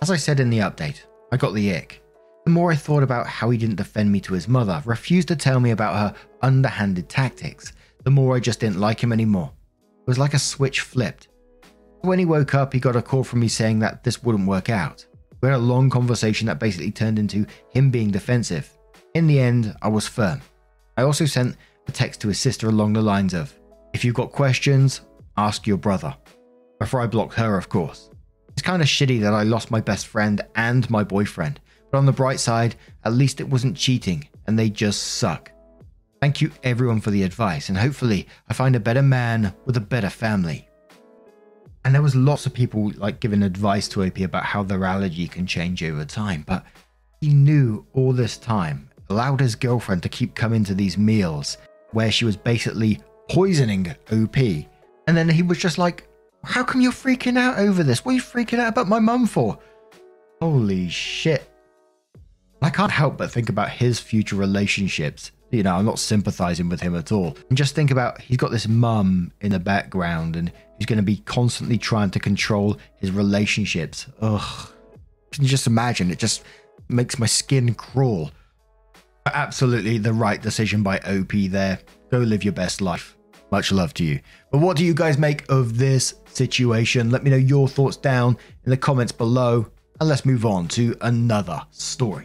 As 0.03 0.11
I 0.11 0.17
said 0.17 0.39
in 0.39 0.51
the 0.51 0.59
update, 0.59 1.01
I 1.33 1.39
got 1.39 1.55
the 1.55 1.75
ick. 1.75 2.03
The 2.45 2.51
more 2.51 2.71
I 2.71 2.77
thought 2.77 3.03
about 3.03 3.27
how 3.27 3.49
he 3.49 3.57
didn't 3.57 3.77
defend 3.77 4.13
me 4.13 4.21
to 4.21 4.35
his 4.35 4.49
mother, 4.49 4.83
refused 4.85 5.29
to 5.29 5.37
tell 5.37 5.61
me 5.61 5.71
about 5.71 5.95
her 5.95 6.15
underhanded 6.43 7.09
tactics, 7.09 7.73
the 8.03 8.11
more 8.11 8.37
I 8.37 8.41
just 8.41 8.61
didn't 8.61 8.81
like 8.81 9.03
him 9.03 9.15
anymore. 9.15 9.51
It 10.03 10.09
was 10.09 10.19
like 10.19 10.35
a 10.35 10.39
switch 10.39 10.83
flipped. 10.83 11.29
When 12.05 12.19
he 12.19 12.27
woke 12.27 12.55
up, 12.55 12.75
he 12.75 12.81
got 12.81 12.97
a 12.97 13.03
call 13.03 13.25
from 13.25 13.41
me 13.41 13.49
saying 13.49 13.79
that 13.79 14.05
this 14.05 14.23
wouldn't 14.23 14.47
work 14.47 14.69
out. 14.69 15.07
We 15.41 15.49
had 15.49 15.57
a 15.57 15.59
long 15.59 15.89
conversation 15.89 16.47
that 16.49 16.59
basically 16.59 16.91
turned 16.91 17.19
into 17.19 17.47
him 17.71 17.91
being 17.91 18.11
defensive. 18.11 18.71
In 19.15 19.27
the 19.27 19.41
end, 19.41 19.75
I 19.81 19.89
was 19.89 20.07
firm. 20.07 20.43
I 20.99 21.03
also 21.03 21.25
sent 21.25 21.57
a 21.89 21.93
text 21.93 22.21
to 22.21 22.29
his 22.29 22.39
sister 22.39 22.69
along 22.69 22.93
the 22.93 23.01
lines 23.01 23.33
of, 23.33 23.59
If 23.95 24.05
you've 24.05 24.15
got 24.15 24.33
questions, 24.33 25.01
ask 25.39 25.67
your 25.67 25.79
brother. 25.79 26.15
Before 26.79 27.01
I 27.01 27.07
blocked 27.07 27.37
her, 27.37 27.57
of 27.57 27.71
course. 27.71 28.11
It's 28.51 28.61
kind 28.61 28.83
of 28.83 28.89
shitty 28.89 29.23
that 29.23 29.33
I 29.33 29.43
lost 29.43 29.71
my 29.71 29.81
best 29.81 30.07
friend 30.07 30.43
and 30.57 30.89
my 30.91 31.05
boyfriend, 31.05 31.59
but 31.91 31.97
on 31.97 32.05
the 32.05 32.13
bright 32.13 32.39
side, 32.39 32.75
at 33.07 33.15
least 33.15 33.41
it 33.41 33.49
wasn't 33.49 33.79
cheating 33.79 34.29
and 34.47 34.59
they 34.59 34.69
just 34.69 35.03
suck. 35.15 35.51
Thank 36.21 36.43
you 36.43 36.51
everyone 36.65 37.01
for 37.01 37.13
the 37.13 37.23
advice, 37.23 37.71
and 37.71 37.79
hopefully 37.79 38.29
I 38.47 38.53
find 38.53 38.77
a 38.77 38.81
better 38.81 39.03
man 39.03 39.55
with 39.65 39.79
a 39.79 39.81
better 39.81 40.11
family. 40.11 40.69
And 41.85 41.95
there 41.95 42.03
was 42.03 42.17
lots 42.17 42.47
of 42.47 42.55
people 42.55 42.93
like 42.97 43.21
giving 43.21 43.43
advice 43.43 43.89
to 43.89 44.05
OP 44.05 44.19
about 44.21 44.45
how 44.45 44.63
their 44.63 44.85
allergy 44.85 45.29
can 45.29 45.47
change 45.47 45.83
over 45.83 46.05
time, 46.05 46.45
but 46.47 46.65
he 47.21 47.35
knew 47.35 47.87
all 47.93 48.13
this 48.13 48.39
time, 48.39 48.89
allowed 49.11 49.41
his 49.41 49.55
girlfriend 49.55 50.03
to 50.03 50.09
keep 50.09 50.35
coming 50.35 50.65
to 50.65 50.75
these 50.75 50.97
meals 50.97 51.59
where 51.93 52.11
she 52.11 52.25
was 52.25 52.37
basically 52.37 53.01
poisoning 53.29 53.95
OP. 54.11 54.37
And 55.07 55.17
then 55.17 55.29
he 55.29 55.43
was 55.43 55.59
just 55.59 55.77
like, 55.77 56.09
How 56.43 56.65
come 56.65 56.81
you're 56.81 56.93
freaking 56.93 57.39
out 57.39 57.59
over 57.59 57.83
this? 57.83 58.05
What 58.05 58.13
are 58.13 58.15
you 58.17 58.23
freaking 58.23 58.59
out 58.59 58.69
about 58.69 58.89
my 58.89 58.99
mum 58.99 59.27
for? 59.27 59.59
Holy 60.41 60.89
shit. 60.89 61.51
I 62.63 62.71
can't 62.71 62.91
help 62.91 63.19
but 63.19 63.31
think 63.31 63.51
about 63.51 63.69
his 63.69 64.01
future 64.01 64.37
relationships. 64.37 65.33
You 65.51 65.63
know, 65.63 65.77
I'm 65.77 65.85
not 65.85 65.99
sympathizing 65.99 66.69
with 66.69 66.81
him 66.81 66.97
at 66.97 67.13
all. 67.13 67.37
And 67.49 67.59
just 67.59 67.75
think 67.75 67.91
about 67.91 68.21
he's 68.21 68.39
got 68.39 68.51
this 68.51 68.67
mum 68.67 69.33
in 69.43 69.53
the 69.53 69.59
background 69.59 70.35
and 70.35 70.51
he's 70.79 70.87
going 70.87 70.99
to 70.99 71.03
be 71.03 71.19
constantly 71.19 71.79
trying 71.79 72.11
to 72.11 72.21
control 72.21 72.79
his 72.97 73.11
relationships. 73.11 74.07
Ugh. 74.21 74.69
Can 75.33 75.43
you 75.43 75.51
just 75.51 75.67
imagine? 75.67 76.11
It 76.11 76.19
just 76.19 76.45
makes 76.89 77.19
my 77.19 77.27
skin 77.27 77.75
crawl. 77.75 78.31
Absolutely 79.27 79.99
the 79.99 80.13
right 80.13 80.41
decision 80.41 80.83
by 80.83 80.99
OP 80.99 81.33
there. 81.49 81.79
Go 82.11 82.19
live 82.19 82.45
your 82.45 82.53
best 82.53 82.81
life. 82.81 83.17
Much 83.51 83.73
love 83.73 83.95
to 83.95 84.05
you. 84.05 84.21
But 84.51 84.59
what 84.59 84.77
do 84.77 84.85
you 84.85 84.95
guys 84.95 85.19
make 85.19 85.51
of 85.51 85.79
this 85.79 86.15
situation? 86.27 87.11
Let 87.11 87.25
me 87.25 87.31
know 87.31 87.37
your 87.37 87.69
thoughts 87.69 87.97
down 87.97 88.37
in 88.65 88.71
the 88.71 88.77
comments 88.77 89.13
below. 89.13 89.67
And 90.01 90.09
let's 90.09 90.25
move 90.25 90.45
on 90.45 90.69
to 90.69 90.97
another 91.03 91.63
story. 91.71 92.25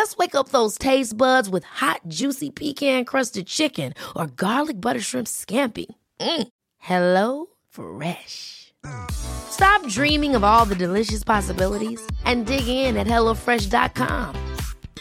Let's 0.00 0.16
wake 0.16 0.34
up 0.34 0.48
those 0.48 0.78
taste 0.78 1.14
buds 1.14 1.50
with 1.50 1.62
hot, 1.62 2.00
juicy 2.08 2.48
pecan 2.48 3.04
crusted 3.04 3.46
chicken 3.46 3.92
or 4.16 4.28
garlic 4.28 4.80
butter 4.80 4.98
shrimp 4.98 5.26
scampi. 5.26 5.84
Mm. 6.18 6.48
Hello 6.78 7.46
Fresh. 7.68 8.72
Stop 9.12 9.86
dreaming 9.88 10.34
of 10.34 10.42
all 10.42 10.64
the 10.64 10.74
delicious 10.74 11.22
possibilities 11.22 12.00
and 12.24 12.46
dig 12.46 12.66
in 12.66 12.96
at 12.96 13.06
HelloFresh.com. 13.06 14.34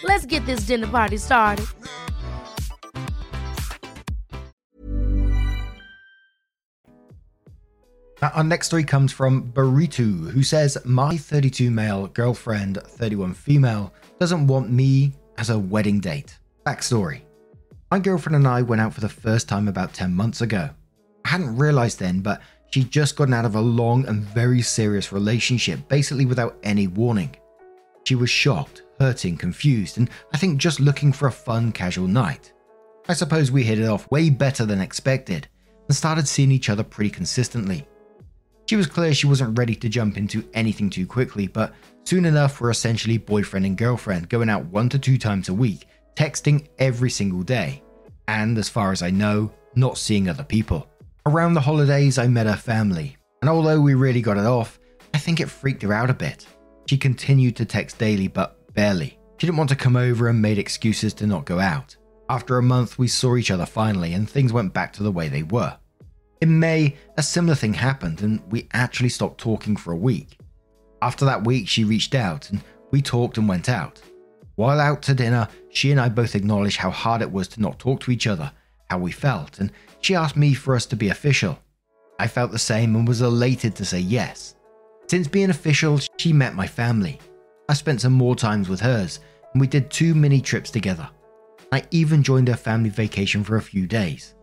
Let's 0.03 0.25
get 0.25 0.46
this 0.46 0.65
dinner 0.65 0.88
party 0.88 1.15
started. 1.15 1.68
Our 8.22 8.44
next 8.44 8.68
story 8.68 8.84
comes 8.84 9.13
from 9.13 9.50
Baritu, 9.53 10.32
who 10.32 10.44
says, 10.44 10.77
My 10.84 11.15
32 11.15 11.72
male 11.72 12.08
girlfriend, 12.08 12.79
31 12.84 13.34
female, 13.34 13.94
doesn't 14.19 14.47
want 14.47 14.69
me 14.69 15.13
as 15.38 15.49
a 15.49 15.57
wedding 15.57 15.99
date. 15.99 16.38
Backstory 16.65 17.21
My 17.89 17.99
girlfriend 17.99 18.35
and 18.35 18.47
I 18.47 18.61
went 18.61 18.81
out 18.81 18.93
for 18.93 19.01
the 19.01 19.09
first 19.09 19.47
time 19.47 19.67
about 19.67 19.93
10 19.93 20.13
months 20.13 20.41
ago. 20.41 20.69
I 21.25 21.29
hadn't 21.29 21.55
realized 21.55 21.99
then, 21.99 22.19
but 22.19 22.41
she'd 22.71 22.91
just 22.91 23.15
gotten 23.15 23.33
out 23.33 23.45
of 23.45 23.55
a 23.55 23.61
long 23.61 24.07
and 24.07 24.23
very 24.23 24.61
serious 24.61 25.11
relationship, 25.11 25.88
basically 25.88 26.25
without 26.25 26.57
any 26.63 26.88
warning. 26.88 27.35
She 28.05 28.15
was 28.15 28.29
shocked, 28.29 28.83
hurting, 28.99 29.38
confused, 29.38 29.97
and 29.97 30.09
I 30.33 30.38
think 30.38 30.59
just 30.59 30.79
looking 30.79 31.13
for 31.13 31.27
a 31.27 31.31
fun, 31.31 31.71
casual 31.71 32.07
night. 32.07 32.53
I 33.07 33.13
suppose 33.13 33.51
we 33.51 33.63
hit 33.63 33.79
it 33.79 33.88
off 33.88 34.09
way 34.11 34.29
better 34.29 34.65
than 34.65 34.81
expected 34.81 35.47
and 35.88 35.95
started 35.95 36.27
seeing 36.27 36.51
each 36.51 36.69
other 36.69 36.83
pretty 36.83 37.09
consistently. 37.09 37.88
She 38.69 38.75
was 38.75 38.85
clear 38.85 39.15
she 39.15 39.25
wasn't 39.25 39.57
ready 39.57 39.73
to 39.73 39.89
jump 39.89 40.15
into 40.15 40.47
anything 40.53 40.91
too 40.91 41.07
quickly, 41.07 41.47
but 41.47 41.73
soon 42.03 42.23
enough 42.23 42.61
we're 42.61 42.69
essentially 42.69 43.17
boyfriend 43.17 43.65
and 43.65 43.75
girlfriend, 43.75 44.29
going 44.29 44.47
out 44.47 44.65
one 44.65 44.89
to 44.89 44.99
two 44.99 45.17
times 45.17 45.49
a 45.49 45.53
week, 45.55 45.88
texting 46.15 46.67
every 46.77 47.09
single 47.09 47.41
day, 47.41 47.81
and 48.27 48.59
as 48.59 48.69
far 48.69 48.91
as 48.91 49.01
I 49.01 49.09
know, 49.09 49.51
not 49.73 49.97
seeing 49.97 50.29
other 50.29 50.43
people. 50.43 50.88
Around 51.25 51.55
the 51.55 51.61
holidays, 51.61 52.19
I 52.19 52.27
met 52.27 52.45
her 52.45 52.55
family, 52.55 53.17
and 53.41 53.49
although 53.49 53.81
we 53.81 53.95
really 53.95 54.21
got 54.21 54.38
it 54.38 54.45
off, 54.45 54.79
I 55.15 55.17
think 55.17 55.39
it 55.39 55.49
freaked 55.49 55.81
her 55.81 55.91
out 55.91 56.11
a 56.11 56.13
bit. 56.13 56.45
She 56.85 56.95
continued 56.95 57.55
to 57.55 57.65
text 57.65 57.97
daily, 57.97 58.27
but 58.27 58.71
barely. 58.75 59.17
She 59.39 59.47
didn't 59.47 59.57
want 59.57 59.71
to 59.71 59.75
come 59.75 59.95
over 59.95 60.27
and 60.27 60.39
made 60.39 60.59
excuses 60.59 61.15
to 61.15 61.25
not 61.25 61.45
go 61.45 61.59
out. 61.59 61.97
After 62.29 62.59
a 62.59 62.61
month, 62.61 62.99
we 62.99 63.07
saw 63.07 63.35
each 63.35 63.49
other 63.49 63.65
finally, 63.65 64.13
and 64.13 64.29
things 64.29 64.53
went 64.53 64.75
back 64.75 64.93
to 64.93 65.01
the 65.01 65.11
way 65.11 65.27
they 65.27 65.41
were. 65.41 65.75
In 66.41 66.60
May, 66.60 66.96
a 67.17 67.24
similar 67.24 67.55
thing 67.55 67.74
happened 67.74 68.22
and 68.22 68.41
we 68.50 68.69
actually 68.72 69.10
stopped 69.10 69.41
talking 69.41 69.75
for 69.75 69.91
a 69.91 69.98
week. 69.98 70.38
After 71.01 71.25
that 71.25 71.46
week, 71.46 71.67
she 71.67 71.84
reached 71.84 72.15
out 72.15 72.50
and 72.50 72.62
we 72.91 73.01
talked 73.01 73.38
and 73.38 73.48
went 73.48 73.67
out. 73.67 74.01
While 74.55 74.79
out 74.79 75.01
to 75.03 75.13
dinner, 75.13 75.48
she 75.69 75.91
and 75.91 76.00
I 76.00 76.10
both 76.10 76.36
acknowledged 76.36 76.77
how 76.77 76.91
hard 76.91 77.22
it 77.22 77.31
was 77.31 77.48
to 77.50 77.62
not 77.62 77.79
talk 77.79 78.00
to 78.01 78.12
each 78.12 78.27
other, 78.27 78.51
how 78.89 79.00
we 79.00 79.12
felt, 79.12 79.60
and 79.60 79.72
she 80.01 80.15
asked 80.15 80.36
me 80.36 80.53
for 80.53 80.75
us 80.75 80.86
to 80.88 80.96
be 80.96 81.10
official. 81.10 81.60
I 82.19 82.27
felt 82.27 82.51
the 82.51 82.60
same 82.60 82.96
and 82.96 83.08
was 83.08 83.22
elated 83.22 83.75
to 83.75 83.86
say 83.86 84.00
yes. 84.00 84.55
Since 85.08 85.27
being 85.27 85.50
official, 85.50 86.00
she 86.17 86.34
met 86.34 86.55
my 86.55 86.67
family. 86.67 87.19
I 87.69 87.74
spent 87.74 88.01
some 88.01 88.13
more 88.13 88.36
times 88.36 88.67
with 88.67 88.81
hers, 88.81 89.19
and 89.53 89.62
we 89.62 89.67
did 89.67 89.89
two 89.89 90.13
mini 90.13 90.41
trips 90.41 90.72
together. 90.72 91.10
I 91.72 91.84
even 91.91 92.24
joined 92.24 92.48
her 92.48 92.58
family 92.58 92.89
vacation 92.89 93.43
for 93.43 93.58
a 93.58 93.62
few 93.62 93.88
days. 93.88 94.36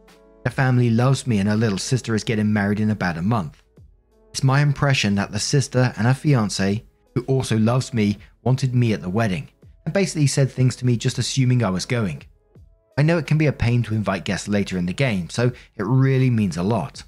The 0.46 0.50
family 0.50 0.90
loves 0.90 1.26
me 1.26 1.40
and 1.40 1.48
her 1.48 1.56
little 1.56 1.76
sister 1.76 2.14
is 2.14 2.22
getting 2.22 2.52
married 2.52 2.78
in 2.78 2.90
about 2.90 3.18
a 3.18 3.22
month. 3.22 3.64
It's 4.30 4.44
my 4.44 4.60
impression 4.60 5.16
that 5.16 5.32
the 5.32 5.40
sister 5.40 5.92
and 5.96 6.06
her 6.06 6.14
fiance, 6.14 6.84
who 7.16 7.22
also 7.22 7.58
loves 7.58 7.92
me, 7.92 8.18
wanted 8.44 8.72
me 8.72 8.92
at 8.92 9.02
the 9.02 9.10
wedding, 9.10 9.48
and 9.84 9.92
basically 9.92 10.28
said 10.28 10.48
things 10.48 10.76
to 10.76 10.86
me 10.86 10.96
just 10.96 11.18
assuming 11.18 11.64
I 11.64 11.70
was 11.70 11.84
going. 11.84 12.22
I 12.96 13.02
know 13.02 13.18
it 13.18 13.26
can 13.26 13.38
be 13.38 13.46
a 13.46 13.52
pain 13.52 13.82
to 13.82 13.94
invite 13.96 14.24
guests 14.24 14.46
later 14.46 14.78
in 14.78 14.86
the 14.86 14.92
game, 14.92 15.28
so 15.30 15.50
it 15.74 15.82
really 15.84 16.30
means 16.30 16.58
a 16.58 16.62
lot. 16.62 17.02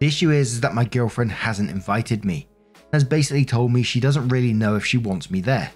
The 0.00 0.06
issue 0.06 0.30
is, 0.30 0.54
is 0.54 0.60
that 0.62 0.74
my 0.74 0.86
girlfriend 0.86 1.32
hasn't 1.32 1.68
invited 1.68 2.24
me, 2.24 2.48
and 2.76 2.94
has 2.94 3.04
basically 3.04 3.44
told 3.44 3.72
me 3.72 3.82
she 3.82 4.00
doesn't 4.00 4.28
really 4.28 4.54
know 4.54 4.74
if 4.74 4.86
she 4.86 4.96
wants 4.96 5.30
me 5.30 5.42
there. 5.42 5.70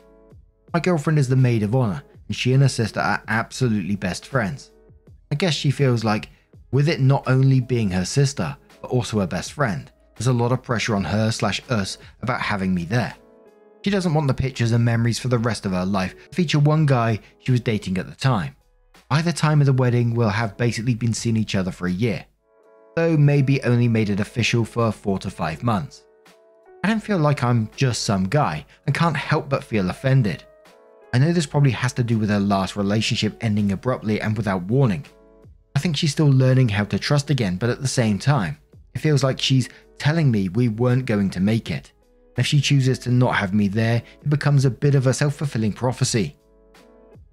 My 0.73 0.81
girlfriend 0.81 1.19
is 1.19 1.29
the 1.29 1.37
maid 1.37 1.65
of 1.65 1.77
honor, 1.77 2.03
and 2.29 2.35
she 2.35 2.55
and 2.55 2.63
her 2.63 2.69
sister 2.71 3.01
are 3.01 3.23
absolutely 3.29 3.97
best 3.97 4.25
friends. 4.25 4.71
I 5.31 5.35
guess 5.35 5.53
she 5.53 5.71
feels 5.71 6.03
like 6.03 6.31
with 6.71 6.89
it 6.89 7.01
not 7.01 7.25
only 7.27 7.61
being 7.61 7.91
her 7.91 8.05
sister, 8.05 8.57
but 8.81 8.91
also 8.91 9.21
her 9.21 9.27
best 9.27 9.53
friend, 9.53 9.91
there's 10.17 10.27
a 10.27 10.33
lot 10.33 10.53
of 10.53 10.63
pressure 10.63 10.97
on 10.97 11.05
her 11.05 11.31
slash 11.31 11.63
us 11.71 11.99
about 12.23 12.41
having 12.41 12.75
me 12.75 12.85
there. 12.85 13.15
She 13.85 13.91
doesn't 13.91 14.15
want 14.15 14.27
the 14.27 14.35
pictures 14.35 14.73
and 14.73 14.85
memories 14.85 15.19
for 15.19 15.29
the 15.29 15.39
rest 15.39 15.65
of 15.65 15.73
her 15.73 15.87
life 15.87 16.15
to 16.31 16.35
feature 16.35 16.59
one 16.59 16.87
guy 16.87 17.21
she 17.39 17.53
was 17.53 17.61
dating 17.61 17.99
at 17.99 18.09
the 18.09 18.17
time. 18.17 18.57
By 19.09 19.23
the 19.23 19.33
time 19.33 19.61
of 19.61 19.67
the 19.67 19.73
wedding, 19.73 20.15
we'll 20.15 20.29
have 20.29 20.57
basically 20.57 20.95
been 20.95 21.15
seeing 21.15 21.37
each 21.37 21.55
other 21.55 21.71
for 21.71 21.87
a 21.87 21.93
year, 21.93 22.27
though 22.97 23.17
maybe 23.17 23.63
only 23.63 23.89
made 23.89 24.11
it 24.11 24.21
official 24.21 24.65
for 24.65 24.93
four 24.93 25.19
to 25.21 25.31
five 25.31 25.63
months. 25.63 26.05
I 26.85 26.89
don't 26.89 27.01
feel 27.01 27.19
like 27.19 27.43
I'm 27.43 27.71
just 27.77 28.03
some 28.03 28.25
guy 28.25 28.67
and 28.87 28.95
can't 28.95 29.17
help 29.17 29.49
but 29.49 29.65
feel 29.65 29.89
offended. 29.89 30.45
I 31.15 31.19
know 31.19 31.33
this 31.33 31.47
probably 31.47 31.71
has 31.71 31.93
to 31.95 32.05
do 32.05 32.19
with 32.19 32.29
her 32.29 32.39
last 32.39 32.77
relationship 32.77 33.37
ending 33.41 33.73
abruptly 33.73 34.21
and 34.21 34.37
without 34.37 34.65
warning, 34.65 35.07
I 35.79 35.81
think 35.81 35.97
she's 35.97 36.11
still 36.11 36.27
learning 36.27 36.71
how 36.71 36.83
to 36.87 36.99
trust 36.99 37.31
again, 37.31 37.55
but 37.55 37.71
at 37.71 37.81
the 37.81 37.87
same 37.87 38.19
time, 38.19 38.59
it 38.97 38.99
feels 38.99 39.23
like 39.23 39.41
she's 39.41 39.69
telling 39.97 40.29
me 40.29 40.49
we 40.49 40.67
weren't 40.67 41.07
going 41.07 41.31
to 41.31 41.39
make 41.39 41.71
it. 41.71 41.93
If 42.37 42.47
she 42.47 42.61
chooses 42.61 42.99
to 42.99 43.13
not 43.13 43.37
have 43.37 43.55
me 43.55 43.69
there, 43.69 44.03
it 44.21 44.29
becomes 44.29 44.65
a 44.65 44.71
bit 44.71 44.97
of 44.97 45.07
a 45.07 45.15
self 45.15 45.37
fulfilling 45.37 45.73
prophecy. 45.73 46.37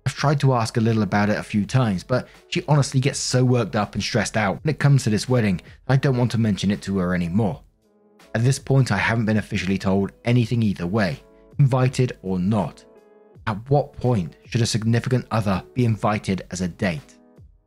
I've 0.05 0.13
tried 0.13 0.39
to 0.41 0.53
ask 0.53 0.77
a 0.77 0.79
little 0.79 1.01
about 1.01 1.31
it 1.31 1.39
a 1.39 1.41
few 1.41 1.65
times, 1.65 2.03
but 2.03 2.27
she 2.49 2.63
honestly 2.67 2.99
gets 2.99 3.17
so 3.17 3.43
worked 3.43 3.75
up 3.75 3.95
and 3.95 4.03
stressed 4.03 4.37
out 4.37 4.63
when 4.63 4.75
it 4.75 4.79
comes 4.79 5.03
to 5.05 5.09
this 5.09 5.27
wedding, 5.27 5.59
I 5.87 5.97
don't 5.97 6.17
want 6.17 6.29
to 6.33 6.37
mention 6.37 6.69
it 6.69 6.83
to 6.83 6.99
her 6.99 7.15
anymore. 7.15 7.63
At 8.35 8.43
this 8.43 8.59
point, 8.59 8.91
I 8.91 8.97
haven't 8.97 9.25
been 9.25 9.37
officially 9.37 9.79
told 9.79 10.11
anything 10.23 10.61
either 10.61 10.85
way, 10.85 11.19
invited 11.57 12.19
or 12.21 12.37
not. 12.37 12.85
At 13.47 13.67
what 13.71 13.93
point 13.93 14.35
should 14.45 14.61
a 14.61 14.67
significant 14.67 15.25
other 15.31 15.63
be 15.73 15.83
invited 15.83 16.45
as 16.51 16.61
a 16.61 16.67
date? 16.67 17.14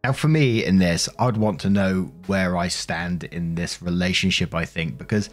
Now, 0.04 0.12
for 0.12 0.28
me 0.28 0.64
in 0.64 0.78
this, 0.78 1.08
I'd 1.18 1.36
want 1.36 1.60
to 1.60 1.70
know 1.70 2.12
where 2.26 2.56
I 2.56 2.68
stand 2.68 3.24
in 3.24 3.56
this 3.56 3.82
relationship, 3.82 4.54
I 4.54 4.64
think, 4.64 4.96
because 4.96 5.28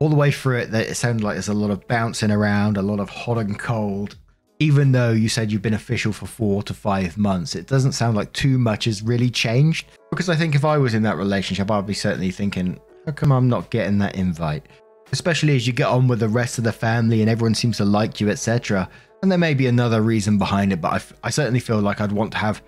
all 0.00 0.08
the 0.08 0.16
way 0.16 0.30
through 0.30 0.58
it, 0.58 0.74
it 0.74 0.96
sounded 0.96 1.22
like 1.22 1.34
there's 1.34 1.48
a 1.48 1.54
lot 1.54 1.70
of 1.70 1.86
bouncing 1.86 2.30
around, 2.30 2.76
a 2.76 2.82
lot 2.82 3.00
of 3.00 3.08
hot 3.08 3.38
and 3.38 3.58
cold. 3.58 4.16
Even 4.60 4.90
though 4.90 5.12
you 5.12 5.28
said 5.28 5.52
you've 5.52 5.62
been 5.62 5.74
official 5.74 6.12
for 6.12 6.26
four 6.26 6.62
to 6.64 6.74
five 6.74 7.16
months, 7.16 7.54
it 7.54 7.68
doesn't 7.68 7.92
sound 7.92 8.16
like 8.16 8.32
too 8.32 8.58
much 8.58 8.86
has 8.86 9.02
really 9.02 9.30
changed. 9.30 9.86
Because 10.10 10.28
I 10.28 10.34
think 10.34 10.56
if 10.56 10.64
I 10.64 10.76
was 10.76 10.94
in 10.94 11.02
that 11.04 11.16
relationship, 11.16 11.70
I'd 11.70 11.86
be 11.86 11.94
certainly 11.94 12.32
thinking, 12.32 12.80
how 13.06 13.12
come 13.12 13.30
I'm 13.30 13.48
not 13.48 13.70
getting 13.70 13.98
that 13.98 14.16
invite? 14.16 14.66
Especially 15.12 15.54
as 15.54 15.66
you 15.66 15.72
get 15.72 15.86
on 15.86 16.08
with 16.08 16.18
the 16.18 16.28
rest 16.28 16.58
of 16.58 16.64
the 16.64 16.72
family 16.72 17.20
and 17.20 17.30
everyone 17.30 17.54
seems 17.54 17.76
to 17.76 17.84
like 17.84 18.20
you, 18.20 18.28
etc. 18.28 18.88
And 19.22 19.30
there 19.30 19.38
may 19.38 19.54
be 19.54 19.68
another 19.68 20.02
reason 20.02 20.36
behind 20.36 20.72
it, 20.72 20.80
but 20.80 20.92
I, 20.92 21.28
I 21.28 21.30
certainly 21.30 21.60
feel 21.60 21.80
like 21.80 22.00
I'd 22.00 22.12
want 22.12 22.32
to 22.32 22.38
have 22.38 22.60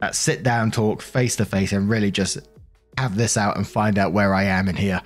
that 0.00 0.14
sit 0.14 0.42
down 0.42 0.70
talk 0.70 1.02
face 1.02 1.36
to 1.36 1.44
face 1.44 1.72
and 1.72 1.88
really 1.88 2.10
just 2.10 2.38
have 2.98 3.16
this 3.16 3.36
out 3.36 3.56
and 3.56 3.66
find 3.66 3.98
out 3.98 4.12
where 4.12 4.34
I 4.34 4.44
am 4.44 4.68
in 4.68 4.76
here. 4.76 5.00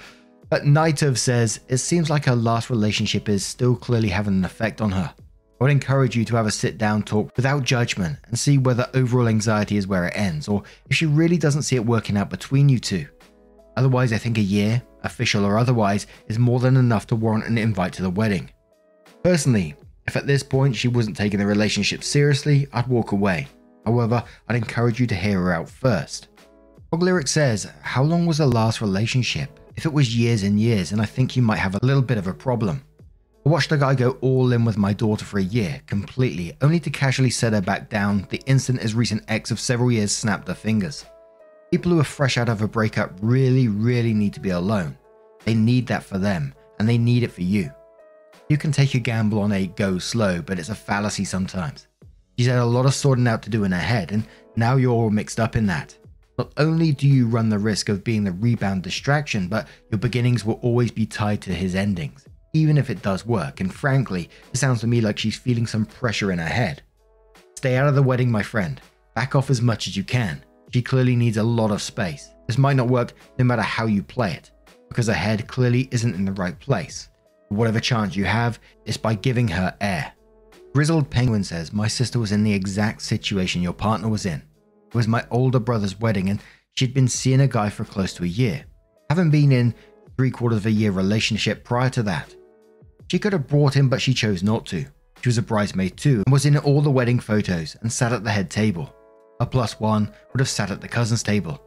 But 0.50 0.62
Nightov 0.62 1.18
says 1.18 1.60
it 1.68 1.78
seems 1.78 2.08
like 2.08 2.24
her 2.24 2.34
last 2.34 2.70
relationship 2.70 3.28
is 3.28 3.44
still 3.44 3.76
clearly 3.76 4.08
having 4.08 4.34
an 4.34 4.44
effect 4.44 4.80
on 4.80 4.92
her. 4.92 5.14
I 5.60 5.64
would 5.64 5.70
encourage 5.70 6.16
you 6.16 6.24
to 6.26 6.36
have 6.36 6.46
a 6.46 6.50
sit 6.52 6.78
down 6.78 7.02
talk 7.02 7.36
without 7.36 7.64
judgment 7.64 8.18
and 8.28 8.38
see 8.38 8.58
whether 8.58 8.88
overall 8.94 9.28
anxiety 9.28 9.76
is 9.76 9.88
where 9.88 10.06
it 10.06 10.16
ends, 10.16 10.46
or 10.46 10.62
if 10.88 10.96
she 10.96 11.04
really 11.04 11.36
doesn't 11.36 11.62
see 11.62 11.76
it 11.76 11.84
working 11.84 12.16
out 12.16 12.30
between 12.30 12.68
you 12.68 12.78
two. 12.78 13.06
Otherwise, 13.76 14.12
I 14.12 14.18
think 14.18 14.38
a 14.38 14.42
year, 14.42 14.80
official 15.02 15.44
or 15.44 15.58
otherwise, 15.58 16.06
is 16.28 16.38
more 16.38 16.60
than 16.60 16.76
enough 16.76 17.08
to 17.08 17.16
warrant 17.16 17.46
an 17.46 17.58
invite 17.58 17.92
to 17.94 18.02
the 18.02 18.10
wedding. 18.10 18.50
Personally, 19.24 19.74
if 20.06 20.16
at 20.16 20.26
this 20.26 20.42
point 20.42 20.76
she 20.76 20.88
wasn't 20.88 21.16
taking 21.16 21.40
the 21.40 21.46
relationship 21.46 22.02
seriously, 22.02 22.68
I'd 22.72 22.86
walk 22.86 23.12
away. 23.12 23.48
However, 23.86 24.22
I'd 24.48 24.56
encourage 24.56 25.00
you 25.00 25.06
to 25.06 25.14
hear 25.14 25.40
her 25.40 25.52
out 25.52 25.68
first. 25.68 26.28
Frog 26.90 27.02
Lyric 27.02 27.28
says, 27.28 27.70
How 27.82 28.02
long 28.02 28.26
was 28.26 28.38
the 28.38 28.46
last 28.46 28.80
relationship? 28.80 29.60
If 29.76 29.86
it 29.86 29.92
was 29.92 30.16
years 30.16 30.42
and 30.42 30.58
years, 30.58 30.92
and 30.92 31.00
I 31.00 31.04
think 31.04 31.36
you 31.36 31.42
might 31.42 31.58
have 31.58 31.74
a 31.74 31.86
little 31.86 32.02
bit 32.02 32.18
of 32.18 32.26
a 32.26 32.34
problem. 32.34 32.82
I 33.46 33.50
watched 33.50 33.72
a 33.72 33.78
guy 33.78 33.94
go 33.94 34.18
all 34.20 34.52
in 34.52 34.64
with 34.64 34.76
my 34.76 34.92
daughter 34.92 35.24
for 35.24 35.38
a 35.38 35.42
year, 35.42 35.80
completely, 35.86 36.54
only 36.60 36.80
to 36.80 36.90
casually 36.90 37.30
set 37.30 37.52
her 37.52 37.60
back 37.60 37.88
down 37.88 38.26
the 38.30 38.42
instant 38.46 38.82
his 38.82 38.94
recent 38.94 39.24
ex 39.28 39.50
of 39.50 39.60
several 39.60 39.90
years 39.90 40.12
snapped 40.12 40.48
her 40.48 40.54
fingers. 40.54 41.06
People 41.70 41.92
who 41.92 42.00
are 42.00 42.04
fresh 42.04 42.38
out 42.38 42.48
of 42.48 42.62
a 42.62 42.68
breakup 42.68 43.12
really, 43.20 43.68
really 43.68 44.12
need 44.12 44.34
to 44.34 44.40
be 44.40 44.50
alone. 44.50 44.98
They 45.44 45.54
need 45.54 45.86
that 45.86 46.04
for 46.04 46.18
them, 46.18 46.54
and 46.78 46.88
they 46.88 46.98
need 46.98 47.22
it 47.22 47.32
for 47.32 47.42
you. 47.42 47.70
You 48.48 48.56
can 48.56 48.72
take 48.72 48.94
a 48.94 48.98
gamble 48.98 49.40
on 49.40 49.52
a 49.52 49.66
go 49.66 49.98
slow, 49.98 50.40
but 50.40 50.58
it's 50.58 50.70
a 50.70 50.74
fallacy 50.74 51.24
sometimes. 51.24 51.87
She's 52.38 52.46
had 52.46 52.58
a 52.58 52.64
lot 52.64 52.86
of 52.86 52.94
sorting 52.94 53.26
out 53.26 53.42
to 53.42 53.50
do 53.50 53.64
in 53.64 53.72
her 53.72 53.78
head, 53.78 54.12
and 54.12 54.24
now 54.54 54.76
you're 54.76 54.92
all 54.92 55.10
mixed 55.10 55.40
up 55.40 55.56
in 55.56 55.66
that. 55.66 55.98
Not 56.38 56.52
only 56.56 56.92
do 56.92 57.08
you 57.08 57.26
run 57.26 57.48
the 57.48 57.58
risk 57.58 57.88
of 57.88 58.04
being 58.04 58.22
the 58.22 58.30
rebound 58.30 58.84
distraction, 58.84 59.48
but 59.48 59.66
your 59.90 59.98
beginnings 59.98 60.44
will 60.44 60.60
always 60.62 60.92
be 60.92 61.04
tied 61.04 61.42
to 61.42 61.52
his 61.52 61.74
endings, 61.74 62.28
even 62.52 62.78
if 62.78 62.90
it 62.90 63.02
does 63.02 63.26
work. 63.26 63.60
And 63.60 63.74
frankly, 63.74 64.30
it 64.52 64.56
sounds 64.56 64.80
to 64.82 64.86
me 64.86 65.00
like 65.00 65.18
she's 65.18 65.36
feeling 65.36 65.66
some 65.66 65.84
pressure 65.84 66.30
in 66.30 66.38
her 66.38 66.46
head. 66.46 66.80
Stay 67.56 67.76
out 67.76 67.88
of 67.88 67.96
the 67.96 68.02
wedding, 68.04 68.30
my 68.30 68.44
friend. 68.44 68.80
Back 69.16 69.34
off 69.34 69.50
as 69.50 69.60
much 69.60 69.88
as 69.88 69.96
you 69.96 70.04
can. 70.04 70.44
She 70.72 70.80
clearly 70.80 71.16
needs 71.16 71.38
a 71.38 71.42
lot 71.42 71.72
of 71.72 71.82
space. 71.82 72.30
This 72.46 72.56
might 72.56 72.76
not 72.76 72.86
work 72.86 73.14
no 73.40 73.44
matter 73.44 73.62
how 73.62 73.86
you 73.86 74.04
play 74.04 74.34
it, 74.34 74.52
because 74.88 75.08
her 75.08 75.12
head 75.12 75.48
clearly 75.48 75.88
isn't 75.90 76.14
in 76.14 76.24
the 76.24 76.30
right 76.30 76.58
place. 76.60 77.08
Whatever 77.48 77.80
chance 77.80 78.14
you 78.14 78.26
have 78.26 78.60
is 78.84 78.96
by 78.96 79.14
giving 79.14 79.48
her 79.48 79.74
air. 79.80 80.12
Grizzled 80.74 81.10
Penguin 81.10 81.44
says, 81.44 81.72
My 81.72 81.88
sister 81.88 82.18
was 82.18 82.32
in 82.32 82.44
the 82.44 82.52
exact 82.52 83.02
situation 83.02 83.62
your 83.62 83.72
partner 83.72 84.08
was 84.08 84.26
in. 84.26 84.42
It 84.88 84.94
was 84.94 85.08
my 85.08 85.24
older 85.30 85.58
brother's 85.58 85.98
wedding, 85.98 86.28
and 86.28 86.40
she'd 86.74 86.94
been 86.94 87.08
seeing 87.08 87.40
a 87.40 87.48
guy 87.48 87.70
for 87.70 87.84
close 87.84 88.12
to 88.14 88.24
a 88.24 88.28
year, 88.28 88.64
having 89.10 89.30
been 89.30 89.52
in 89.52 89.74
three 90.16 90.30
quarters 90.30 90.58
of 90.58 90.66
a 90.66 90.70
year 90.70 90.90
relationship 90.90 91.64
prior 91.64 91.90
to 91.90 92.02
that. 92.04 92.34
She 93.10 93.18
could 93.18 93.32
have 93.32 93.48
brought 93.48 93.74
him, 93.74 93.88
but 93.88 94.02
she 94.02 94.12
chose 94.12 94.42
not 94.42 94.66
to. 94.66 94.84
She 95.22 95.28
was 95.28 95.38
a 95.38 95.42
bridesmaid 95.42 95.96
too, 95.96 96.22
and 96.26 96.32
was 96.32 96.46
in 96.46 96.56
all 96.56 96.80
the 96.80 96.90
wedding 96.90 97.18
photos 97.18 97.76
and 97.80 97.92
sat 97.92 98.12
at 98.12 98.22
the 98.22 98.30
head 98.30 98.50
table. 98.50 98.94
A 99.40 99.46
plus 99.46 99.80
one 99.80 100.12
would 100.32 100.40
have 100.40 100.48
sat 100.48 100.70
at 100.70 100.80
the 100.80 100.88
cousin's 100.88 101.22
table. 101.22 101.60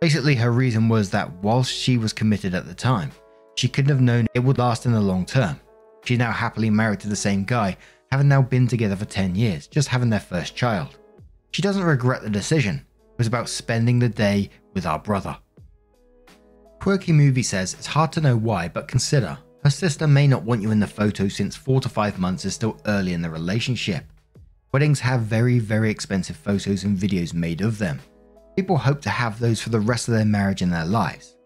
Basically, 0.00 0.36
her 0.36 0.52
reason 0.52 0.88
was 0.88 1.10
that 1.10 1.30
whilst 1.42 1.72
she 1.72 1.98
was 1.98 2.12
committed 2.12 2.54
at 2.54 2.66
the 2.66 2.74
time, 2.74 3.10
she 3.56 3.68
couldn't 3.68 3.90
have 3.90 4.00
known 4.00 4.26
it 4.34 4.40
would 4.40 4.58
last 4.58 4.86
in 4.86 4.92
the 4.92 5.00
long 5.00 5.26
term. 5.26 5.58
She's 6.04 6.18
now 6.18 6.30
happily 6.30 6.70
married 6.70 7.00
to 7.00 7.08
the 7.08 7.16
same 7.16 7.44
guy, 7.44 7.76
having 8.10 8.28
now 8.28 8.42
been 8.42 8.66
together 8.66 8.96
for 8.96 9.04
10 9.04 9.34
years, 9.34 9.66
just 9.66 9.88
having 9.88 10.10
their 10.10 10.20
first 10.20 10.56
child. 10.56 10.96
She 11.50 11.62
doesn't 11.62 11.82
regret 11.82 12.22
the 12.22 12.30
decision. 12.30 12.76
It 12.76 13.18
was 13.18 13.26
about 13.26 13.48
spending 13.48 13.98
the 13.98 14.08
day 14.08 14.50
with 14.74 14.86
our 14.86 14.98
brother. 14.98 15.36
Quirky 16.80 17.12
Movie 17.12 17.42
says 17.42 17.74
it's 17.74 17.86
hard 17.86 18.12
to 18.12 18.20
know 18.20 18.36
why, 18.36 18.68
but 18.68 18.88
consider 18.88 19.38
her 19.64 19.70
sister 19.70 20.06
may 20.06 20.26
not 20.26 20.44
want 20.44 20.62
you 20.62 20.70
in 20.70 20.80
the 20.80 20.86
photo 20.86 21.26
since 21.28 21.56
4 21.56 21.80
to 21.80 21.88
5 21.88 22.18
months 22.18 22.44
is 22.44 22.54
still 22.54 22.80
early 22.86 23.12
in 23.12 23.22
the 23.22 23.30
relationship. 23.30 24.04
Weddings 24.72 25.00
have 25.00 25.22
very, 25.22 25.58
very 25.58 25.90
expensive 25.90 26.36
photos 26.36 26.84
and 26.84 26.96
videos 26.96 27.34
made 27.34 27.60
of 27.60 27.78
them. 27.78 28.00
People 28.54 28.76
hope 28.76 29.00
to 29.02 29.10
have 29.10 29.38
those 29.38 29.60
for 29.60 29.70
the 29.70 29.80
rest 29.80 30.08
of 30.08 30.14
their 30.14 30.24
marriage 30.24 30.62
and 30.62 30.72
their 30.72 30.84
lives. 30.84 31.36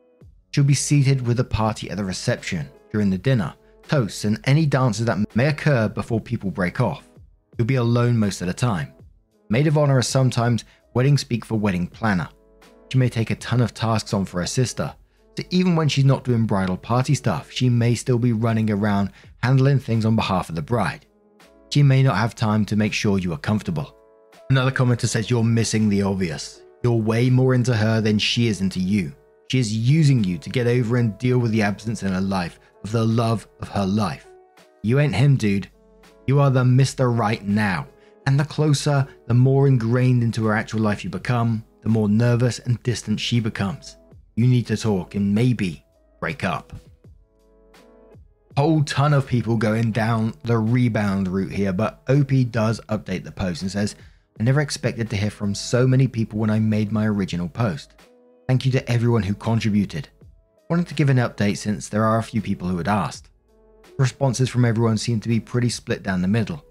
She'll 0.50 0.64
be 0.64 0.74
seated 0.74 1.26
with 1.26 1.40
a 1.40 1.44
party 1.44 1.88
at 1.88 1.96
the 1.96 2.04
reception, 2.04 2.68
during 2.90 3.08
the 3.08 3.18
dinner, 3.18 3.54
toasts, 3.92 4.24
and 4.24 4.40
any 4.44 4.64
dances 4.64 5.04
that 5.04 5.18
may 5.36 5.48
occur 5.48 5.86
before 5.86 6.18
people 6.18 6.50
break 6.50 6.80
off. 6.80 7.06
You'll 7.58 7.66
be 7.66 7.74
alone 7.74 8.16
most 8.16 8.40
of 8.40 8.46
the 8.46 8.54
time. 8.54 8.90
Maid 9.50 9.66
of 9.66 9.76
honor 9.76 9.98
is 9.98 10.06
sometimes 10.06 10.64
wedding 10.94 11.18
speak 11.18 11.44
for 11.44 11.56
wedding 11.56 11.86
planner. 11.86 12.30
She 12.90 12.96
may 12.96 13.10
take 13.10 13.30
a 13.30 13.34
ton 13.36 13.60
of 13.60 13.74
tasks 13.74 14.14
on 14.14 14.24
for 14.24 14.40
her 14.40 14.46
sister, 14.46 14.94
so 15.36 15.44
even 15.50 15.76
when 15.76 15.90
she's 15.90 16.06
not 16.06 16.24
doing 16.24 16.46
bridal 16.46 16.78
party 16.78 17.14
stuff, 17.14 17.50
she 17.50 17.68
may 17.68 17.94
still 17.94 18.18
be 18.18 18.32
running 18.32 18.70
around 18.70 19.10
handling 19.42 19.78
things 19.78 20.06
on 20.06 20.16
behalf 20.16 20.48
of 20.48 20.54
the 20.54 20.62
bride. 20.62 21.04
She 21.68 21.82
may 21.82 22.02
not 22.02 22.16
have 22.16 22.34
time 22.34 22.64
to 22.66 22.76
make 22.76 22.94
sure 22.94 23.18
you 23.18 23.34
are 23.34 23.38
comfortable. 23.38 23.94
Another 24.48 24.70
commenter 24.70 25.06
says 25.06 25.28
you're 25.28 25.44
missing 25.44 25.90
the 25.90 26.00
obvious. 26.00 26.62
You're 26.82 26.96
way 26.96 27.28
more 27.28 27.52
into 27.52 27.74
her 27.74 28.00
than 28.00 28.18
she 28.18 28.46
is 28.48 28.62
into 28.62 28.80
you. 28.80 29.12
She 29.50 29.58
is 29.58 29.76
using 29.76 30.24
you 30.24 30.38
to 30.38 30.48
get 30.48 30.66
over 30.66 30.96
and 30.96 31.18
deal 31.18 31.38
with 31.38 31.50
the 31.50 31.60
absence 31.60 32.02
in 32.02 32.12
her 32.12 32.22
life 32.22 32.58
of 32.84 32.92
the 32.92 33.04
love 33.04 33.46
of 33.60 33.68
her 33.68 33.86
life. 33.86 34.26
You 34.82 34.98
ain't 34.98 35.14
him, 35.14 35.36
dude. 35.36 35.70
You 36.26 36.40
are 36.40 36.50
the 36.50 36.64
Mr. 36.64 37.16
Right 37.16 37.46
now. 37.46 37.86
And 38.26 38.38
the 38.38 38.44
closer, 38.44 39.06
the 39.26 39.34
more 39.34 39.66
ingrained 39.66 40.22
into 40.22 40.46
her 40.46 40.54
actual 40.54 40.80
life 40.80 41.02
you 41.04 41.10
become, 41.10 41.64
the 41.82 41.88
more 41.88 42.08
nervous 42.08 42.60
and 42.60 42.82
distant 42.82 43.18
she 43.18 43.40
becomes. 43.40 43.96
You 44.36 44.46
need 44.46 44.66
to 44.68 44.76
talk 44.76 45.14
and 45.14 45.34
maybe 45.34 45.84
break 46.20 46.44
up. 46.44 46.72
Whole 48.56 48.84
ton 48.84 49.12
of 49.14 49.26
people 49.26 49.56
going 49.56 49.92
down 49.92 50.34
the 50.44 50.58
rebound 50.58 51.26
route 51.26 51.52
here, 51.52 51.72
but 51.72 52.02
OP 52.08 52.30
does 52.50 52.80
update 52.88 53.24
the 53.24 53.32
post 53.32 53.62
and 53.62 53.70
says, 53.70 53.96
I 54.38 54.42
never 54.42 54.60
expected 54.60 55.10
to 55.10 55.16
hear 55.16 55.30
from 55.30 55.54
so 55.54 55.86
many 55.86 56.06
people 56.06 56.38
when 56.38 56.50
I 56.50 56.58
made 56.58 56.92
my 56.92 57.06
original 57.06 57.48
post. 57.48 57.94
Thank 58.46 58.66
you 58.66 58.72
to 58.72 58.90
everyone 58.90 59.22
who 59.22 59.34
contributed. 59.34 60.08
Wanted 60.72 60.88
to 60.88 60.94
give 60.94 61.10
an 61.10 61.18
update 61.18 61.58
since 61.58 61.90
there 61.90 62.06
are 62.06 62.16
a 62.16 62.22
few 62.22 62.40
people 62.40 62.66
who 62.66 62.78
had 62.78 62.88
asked. 62.88 63.28
Responses 63.98 64.48
from 64.48 64.64
everyone 64.64 64.96
seemed 64.96 65.22
to 65.22 65.28
be 65.28 65.38
pretty 65.38 65.68
split 65.68 66.02
down 66.02 66.22
the 66.22 66.28
middle. 66.28 66.64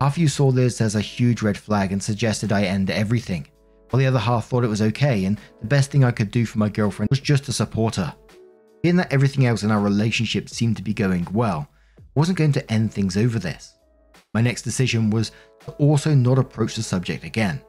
Half 0.00 0.14
of 0.14 0.18
you 0.18 0.26
saw 0.26 0.50
this 0.50 0.80
as 0.80 0.96
a 0.96 1.00
huge 1.00 1.42
red 1.42 1.56
flag 1.56 1.92
and 1.92 2.02
suggested 2.02 2.50
I 2.50 2.64
end 2.64 2.90
everything, 2.90 3.46
while 3.90 4.00
the 4.00 4.06
other 4.06 4.18
half 4.18 4.48
thought 4.48 4.64
it 4.64 4.68
was 4.68 4.82
okay 4.82 5.26
and 5.26 5.38
the 5.60 5.68
best 5.68 5.92
thing 5.92 6.02
I 6.02 6.10
could 6.10 6.32
do 6.32 6.44
for 6.44 6.58
my 6.58 6.68
girlfriend 6.68 7.08
was 7.08 7.20
just 7.20 7.44
to 7.44 7.52
support 7.52 7.94
her. 7.94 8.12
Being 8.82 8.96
that 8.96 9.12
everything 9.12 9.46
else 9.46 9.62
in 9.62 9.70
our 9.70 9.80
relationship 9.80 10.48
seemed 10.48 10.76
to 10.78 10.82
be 10.82 10.92
going 10.92 11.28
well, 11.32 11.68
I 12.00 12.02
wasn't 12.16 12.38
going 12.38 12.50
to 12.50 12.72
end 12.72 12.92
things 12.92 13.16
over 13.16 13.38
this. 13.38 13.76
My 14.34 14.40
next 14.40 14.62
decision 14.62 15.08
was 15.08 15.30
to 15.66 15.70
also 15.74 16.14
not 16.16 16.40
approach 16.40 16.74
the 16.74 16.82
subject 16.82 17.22
again. 17.22 17.62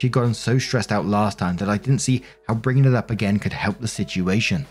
She'd 0.00 0.12
gotten 0.12 0.32
so 0.32 0.60
stressed 0.60 0.92
out 0.92 1.06
last 1.06 1.40
time 1.40 1.56
that 1.56 1.68
I 1.68 1.76
didn't 1.76 2.02
see 2.02 2.22
how 2.46 2.54
bringing 2.54 2.84
it 2.84 2.94
up 2.94 3.10
again 3.10 3.40
could 3.40 3.52
help 3.52 3.80
the 3.80 3.88
situation. 3.88 4.64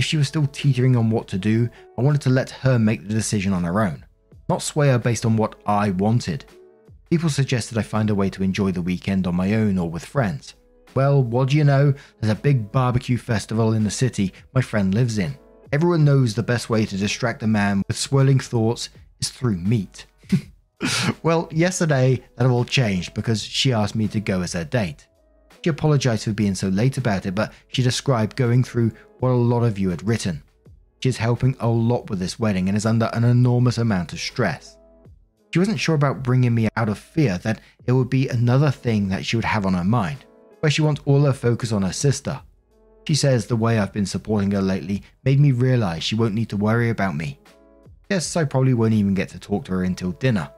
If 0.00 0.06
she 0.06 0.16
was 0.16 0.28
still 0.28 0.46
teetering 0.46 0.96
on 0.96 1.10
what 1.10 1.28
to 1.28 1.36
do, 1.36 1.68
I 1.98 2.00
wanted 2.00 2.22
to 2.22 2.30
let 2.30 2.48
her 2.48 2.78
make 2.78 3.06
the 3.06 3.12
decision 3.12 3.52
on 3.52 3.64
her 3.64 3.82
own, 3.82 4.02
not 4.48 4.62
sway 4.62 4.88
her 4.88 4.98
based 4.98 5.26
on 5.26 5.36
what 5.36 5.56
I 5.66 5.90
wanted. 5.90 6.46
People 7.10 7.28
suggested 7.28 7.76
I 7.76 7.82
find 7.82 8.08
a 8.08 8.14
way 8.14 8.30
to 8.30 8.42
enjoy 8.42 8.72
the 8.72 8.80
weekend 8.80 9.26
on 9.26 9.34
my 9.34 9.52
own 9.52 9.76
or 9.76 9.90
with 9.90 10.06
friends. 10.06 10.54
Well, 10.94 11.22
what 11.22 11.50
do 11.50 11.58
you 11.58 11.64
know? 11.64 11.92
There's 12.18 12.32
a 12.32 12.34
big 12.34 12.72
barbecue 12.72 13.18
festival 13.18 13.74
in 13.74 13.84
the 13.84 13.90
city 13.90 14.32
my 14.54 14.62
friend 14.62 14.94
lives 14.94 15.18
in. 15.18 15.36
Everyone 15.70 16.02
knows 16.02 16.34
the 16.34 16.42
best 16.42 16.70
way 16.70 16.86
to 16.86 16.96
distract 16.96 17.42
a 17.42 17.46
man 17.46 17.82
with 17.86 17.98
swirling 17.98 18.40
thoughts 18.40 18.88
is 19.20 19.28
through 19.28 19.58
meat 19.58 20.06
well, 21.22 21.48
yesterday 21.50 22.22
that 22.36 22.46
all 22.46 22.64
changed 22.64 23.14
because 23.14 23.42
she 23.42 23.72
asked 23.72 23.94
me 23.94 24.08
to 24.08 24.20
go 24.20 24.40
as 24.40 24.54
her 24.54 24.64
date. 24.64 25.06
She 25.62 25.70
apologized 25.70 26.24
for 26.24 26.32
being 26.32 26.54
so 26.54 26.68
late 26.68 26.96
about 26.96 27.26
it, 27.26 27.34
but 27.34 27.52
she 27.68 27.82
described 27.82 28.36
going 28.36 28.64
through 28.64 28.92
what 29.18 29.30
a 29.30 29.34
lot 29.34 29.62
of 29.62 29.78
you 29.78 29.90
had 29.90 30.06
written. 30.06 30.42
She's 31.00 31.16
helping 31.16 31.56
a 31.60 31.68
lot 31.68 32.08
with 32.08 32.18
this 32.18 32.38
wedding 32.38 32.68
and 32.68 32.76
is 32.76 32.86
under 32.86 33.10
an 33.12 33.24
enormous 33.24 33.78
amount 33.78 34.12
of 34.12 34.20
stress. 34.20 34.76
She 35.52 35.58
wasn't 35.58 35.80
sure 35.80 35.94
about 35.94 36.22
bringing 36.22 36.54
me 36.54 36.68
out 36.76 36.88
of 36.88 36.98
fear 36.98 37.38
that 37.38 37.60
it 37.86 37.92
would 37.92 38.08
be 38.08 38.28
another 38.28 38.70
thing 38.70 39.08
that 39.08 39.26
she 39.26 39.36
would 39.36 39.44
have 39.44 39.66
on 39.66 39.74
her 39.74 39.84
mind, 39.84 40.18
where 40.60 40.70
she 40.70 40.82
wants 40.82 41.02
all 41.04 41.22
her 41.22 41.32
focus 41.32 41.72
on 41.72 41.82
her 41.82 41.92
sister. 41.92 42.40
She 43.06 43.14
says 43.14 43.46
the 43.46 43.56
way 43.56 43.78
I've 43.78 43.92
been 43.92 44.06
supporting 44.06 44.50
her 44.52 44.62
lately 44.62 45.02
made 45.24 45.40
me 45.40 45.52
realize 45.52 46.04
she 46.04 46.14
won't 46.14 46.34
need 46.34 46.50
to 46.50 46.56
worry 46.56 46.90
about 46.90 47.16
me. 47.16 47.40
Yes, 48.08 48.36
I 48.36 48.44
probably 48.44 48.74
won't 48.74 48.92
even 48.92 49.14
get 49.14 49.28
to 49.30 49.38
talk 49.38 49.64
to 49.64 49.72
her 49.72 49.84
until 49.84 50.12
dinner. 50.12 50.50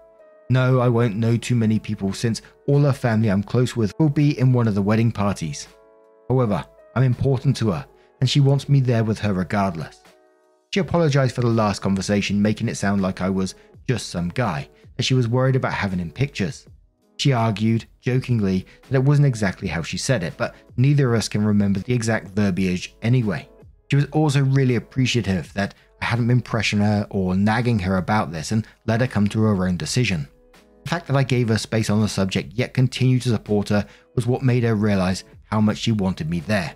No, 0.52 0.80
I 0.80 0.88
won't 0.90 1.16
know 1.16 1.38
too 1.38 1.54
many 1.54 1.78
people 1.78 2.12
since 2.12 2.42
all 2.66 2.80
her 2.80 2.92
family 2.92 3.30
I'm 3.30 3.42
close 3.42 3.74
with 3.74 3.98
will 3.98 4.10
be 4.10 4.38
in 4.38 4.52
one 4.52 4.68
of 4.68 4.74
the 4.74 4.82
wedding 4.82 5.10
parties. 5.10 5.66
However, 6.28 6.62
I'm 6.94 7.04
important 7.04 7.56
to 7.56 7.70
her 7.70 7.86
and 8.20 8.28
she 8.28 8.40
wants 8.40 8.68
me 8.68 8.80
there 8.80 9.02
with 9.02 9.18
her 9.20 9.32
regardless. 9.32 10.02
She 10.68 10.80
apologized 10.80 11.34
for 11.34 11.40
the 11.40 11.46
last 11.46 11.80
conversation, 11.80 12.42
making 12.42 12.68
it 12.68 12.76
sound 12.76 13.00
like 13.00 13.22
I 13.22 13.30
was 13.30 13.54
just 13.88 14.10
some 14.10 14.28
guy, 14.28 14.68
that 14.98 15.04
she 15.04 15.14
was 15.14 15.26
worried 15.26 15.56
about 15.56 15.72
having 15.72 15.98
him 15.98 16.10
pictures. 16.10 16.66
She 17.16 17.32
argued, 17.32 17.86
jokingly, 18.02 18.66
that 18.90 18.96
it 18.96 19.04
wasn't 19.04 19.28
exactly 19.28 19.68
how 19.68 19.80
she 19.80 19.96
said 19.96 20.22
it, 20.22 20.34
but 20.36 20.54
neither 20.76 21.14
of 21.14 21.18
us 21.18 21.28
can 21.30 21.46
remember 21.46 21.80
the 21.80 21.94
exact 21.94 22.28
verbiage 22.36 22.94
anyway. 23.00 23.48
She 23.90 23.96
was 23.96 24.06
also 24.12 24.44
really 24.44 24.76
appreciative 24.76 25.50
that 25.54 25.74
I 26.02 26.04
hadn't 26.04 26.28
been 26.28 26.42
pressuring 26.42 26.80
her 26.80 27.06
or 27.08 27.36
nagging 27.36 27.78
her 27.78 27.96
about 27.96 28.32
this 28.32 28.52
and 28.52 28.66
let 28.84 29.00
her 29.00 29.06
come 29.06 29.28
to 29.28 29.40
her 29.44 29.66
own 29.66 29.78
decision. 29.78 30.28
The 30.84 30.90
fact 30.90 31.06
that 31.06 31.16
I 31.16 31.22
gave 31.22 31.48
her 31.48 31.58
space 31.58 31.90
on 31.90 32.00
the 32.00 32.08
subject 32.08 32.52
yet 32.54 32.74
continued 32.74 33.22
to 33.22 33.30
support 33.30 33.68
her 33.68 33.86
was 34.14 34.26
what 34.26 34.42
made 34.42 34.64
her 34.64 34.74
realize 34.74 35.24
how 35.44 35.60
much 35.60 35.78
she 35.78 35.92
wanted 35.92 36.28
me 36.28 36.40
there. 36.40 36.74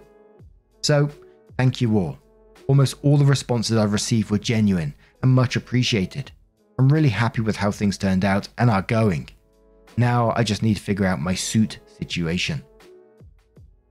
So, 0.83 1.11
thank 1.59 1.81
you 1.81 1.99
all. 1.99 2.19
Almost 2.69 2.97
all 3.03 3.17
the 3.17 3.25
responses 3.25 3.77
I've 3.77 3.93
received 3.93 4.31
were 4.31 4.39
genuine 4.39 4.95
and 5.23 5.33
much 5.33 5.57
appreciated. 5.57 6.31
I'm 6.79 6.93
really 6.93 7.09
happy 7.09 7.41
with 7.41 7.57
how 7.57 7.71
things 7.71 7.97
turned 7.97 8.25
out 8.25 8.49
and 8.59 8.71
are 8.71 8.83
going. 8.83 9.31
Now 9.97 10.33
I 10.37 10.43
just 10.43 10.63
need 10.63 10.77
to 10.77 10.83
figure 10.83 11.07
out 11.07 11.21
my 11.21 11.35
suit 11.35 11.79
situation. 11.99 12.63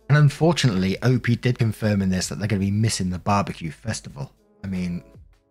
And 0.08 0.18
unfortunately, 0.18 1.02
OP 1.02 1.26
did 1.42 1.58
confirm 1.58 2.02
in 2.02 2.10
this 2.10 2.28
that 2.28 2.38
they're 2.38 2.48
going 2.48 2.62
to 2.62 2.66
be 2.66 2.72
missing 2.72 3.10
the 3.10 3.20
barbecue 3.20 3.72
festival. 3.72 4.32
I 4.64 4.68
mean, 4.68 5.04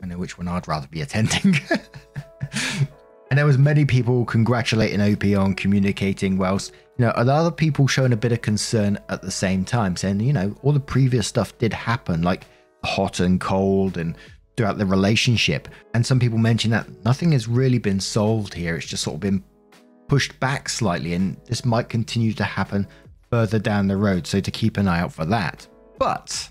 I 0.02 0.06
know 0.06 0.18
which 0.18 0.38
one 0.38 0.48
I'd 0.48 0.68
rather 0.68 0.86
be 0.86 1.02
attending. 1.02 1.58
and 3.30 3.38
there 3.38 3.46
was 3.46 3.58
many 3.58 3.84
people 3.84 4.24
congratulating 4.24 5.00
OP 5.00 5.24
on 5.38 5.54
communicating 5.54 6.36
whilst, 6.38 6.72
you 6.98 7.04
know, 7.04 7.10
other 7.10 7.50
people 7.50 7.86
showing 7.86 8.12
a 8.12 8.16
bit 8.16 8.32
of 8.32 8.42
concern 8.42 8.98
at 9.08 9.22
the 9.22 9.30
same 9.30 9.64
time, 9.64 9.96
saying, 9.96 10.20
you 10.20 10.32
know, 10.32 10.54
all 10.62 10.72
the 10.72 10.80
previous 10.80 11.26
stuff 11.26 11.56
did 11.58 11.72
happen, 11.72 12.22
like 12.22 12.44
hot 12.84 13.20
and 13.20 13.40
cold 13.40 13.96
and 13.96 14.16
throughout 14.56 14.78
the 14.78 14.86
relationship. 14.86 15.68
And 15.94 16.06
some 16.06 16.20
people 16.20 16.38
mention 16.38 16.70
that 16.70 16.86
nothing 17.04 17.32
has 17.32 17.48
really 17.48 17.78
been 17.78 17.98
solved 17.98 18.54
here. 18.54 18.76
It's 18.76 18.86
just 18.86 19.02
sort 19.02 19.14
of 19.14 19.20
been 19.20 19.42
pushed 20.06 20.38
back 20.38 20.68
slightly, 20.68 21.14
and 21.14 21.36
this 21.46 21.64
might 21.64 21.88
continue 21.88 22.34
to 22.34 22.44
happen 22.44 22.86
further 23.30 23.58
down 23.58 23.88
the 23.88 23.96
road. 23.96 24.26
So 24.26 24.38
to 24.38 24.50
keep 24.50 24.76
an 24.76 24.86
eye 24.86 25.00
out 25.00 25.12
for 25.12 25.24
that. 25.24 25.66
But 25.98 26.50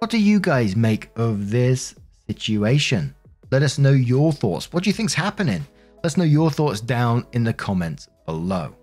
what 0.00 0.10
do 0.10 0.18
you 0.18 0.40
guys 0.40 0.76
make 0.76 1.10
of 1.16 1.50
this 1.50 1.94
situation? 2.26 3.14
Let 3.50 3.62
us 3.62 3.78
know 3.78 3.92
your 3.92 4.32
thoughts. 4.32 4.72
What 4.72 4.82
do 4.82 4.90
you 4.90 4.94
think's 4.94 5.14
happening? 5.14 5.64
Let 6.04 6.12
us 6.12 6.16
know 6.18 6.24
your 6.24 6.50
thoughts 6.50 6.82
down 6.82 7.26
in 7.32 7.44
the 7.44 7.54
comments 7.54 8.08
below. 8.26 8.76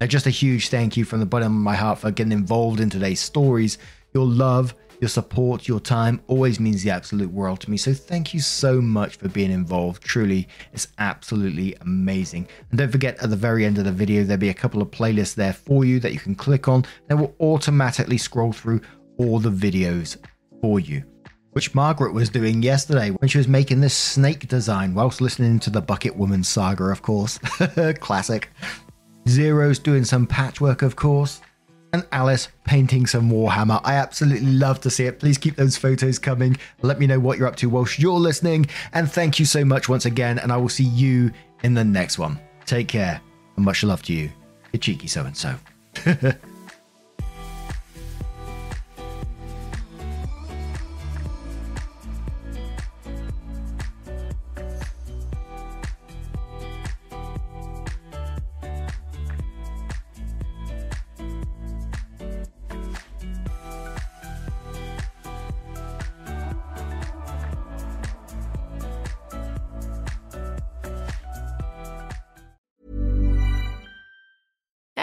Now, 0.00 0.06
just 0.06 0.26
a 0.26 0.30
huge 0.30 0.70
thank 0.70 0.96
you 0.96 1.04
from 1.04 1.20
the 1.20 1.26
bottom 1.26 1.54
of 1.54 1.62
my 1.62 1.76
heart 1.76 1.98
for 1.98 2.10
getting 2.10 2.32
involved 2.32 2.80
in 2.80 2.88
today's 2.88 3.20
stories. 3.20 3.76
Your 4.14 4.24
love 4.24 4.74
your 4.98 5.10
support, 5.10 5.68
your 5.68 5.80
time 5.80 6.22
always 6.26 6.58
means 6.58 6.82
the 6.82 6.90
absolute 6.90 7.30
world 7.30 7.60
to 7.60 7.70
me. 7.70 7.76
So 7.76 7.92
thank 7.92 8.32
you 8.32 8.40
so 8.40 8.80
much 8.80 9.16
for 9.16 9.28
being 9.28 9.50
involved. 9.50 10.02
Truly, 10.02 10.48
it's 10.72 10.88
absolutely 10.96 11.74
amazing. 11.82 12.48
And 12.70 12.78
don't 12.78 12.90
forget 12.90 13.22
at 13.22 13.28
the 13.28 13.36
very 13.36 13.66
end 13.66 13.76
of 13.76 13.84
the 13.84 13.92
video, 13.92 14.24
there'll 14.24 14.40
be 14.40 14.48
a 14.48 14.54
couple 14.54 14.80
of 14.80 14.90
playlists 14.90 15.34
there 15.34 15.52
for 15.52 15.84
you 15.84 16.00
that 16.00 16.14
you 16.14 16.18
can 16.18 16.34
click 16.34 16.68
on 16.68 16.86
that 17.08 17.16
will 17.16 17.36
automatically 17.40 18.16
scroll 18.16 18.52
through 18.52 18.80
all 19.18 19.38
the 19.38 19.50
videos 19.50 20.16
for 20.62 20.80
you. 20.80 21.04
Which 21.56 21.74
Margaret 21.74 22.12
was 22.12 22.28
doing 22.28 22.62
yesterday 22.62 23.08
when 23.08 23.30
she 23.30 23.38
was 23.38 23.48
making 23.48 23.80
this 23.80 23.94
snake 23.94 24.46
design 24.46 24.92
whilst 24.92 25.22
listening 25.22 25.58
to 25.60 25.70
the 25.70 25.80
Bucket 25.80 26.14
Woman 26.14 26.44
saga, 26.44 26.84
of 26.84 27.00
course. 27.00 27.38
Classic. 28.00 28.50
Zero's 29.26 29.78
doing 29.78 30.04
some 30.04 30.26
patchwork, 30.26 30.82
of 30.82 30.96
course 30.96 31.40
and 31.94 32.06
Alice 32.12 32.48
painting 32.64 33.06
some 33.06 33.30
Warhammer. 33.30 33.80
I 33.82 33.94
absolutely 33.94 34.52
love 34.52 34.82
to 34.82 34.90
see 34.90 35.06
it. 35.06 35.18
Please 35.18 35.38
keep 35.38 35.56
those 35.56 35.78
photos 35.78 36.18
coming. 36.18 36.58
Let 36.82 36.98
me 36.98 37.06
know 37.06 37.18
what 37.18 37.38
you're 37.38 37.48
up 37.48 37.56
to 37.56 37.70
whilst 37.70 37.98
you're 37.98 38.20
listening. 38.20 38.66
And 38.92 39.10
thank 39.10 39.38
you 39.38 39.46
so 39.46 39.64
much 39.64 39.88
once 39.88 40.04
again. 40.04 40.38
And 40.38 40.52
I 40.52 40.58
will 40.58 40.68
see 40.68 40.84
you 40.84 41.30
in 41.62 41.72
the 41.72 41.84
next 41.84 42.18
one. 42.18 42.38
Take 42.66 42.88
care 42.88 43.18
and 43.56 43.64
much 43.64 43.82
love 43.82 44.02
to 44.02 44.12
you, 44.12 44.30
you 44.72 44.78
cheeky 44.78 45.06
so 45.06 45.24
and 45.24 45.34
so. 45.34 45.56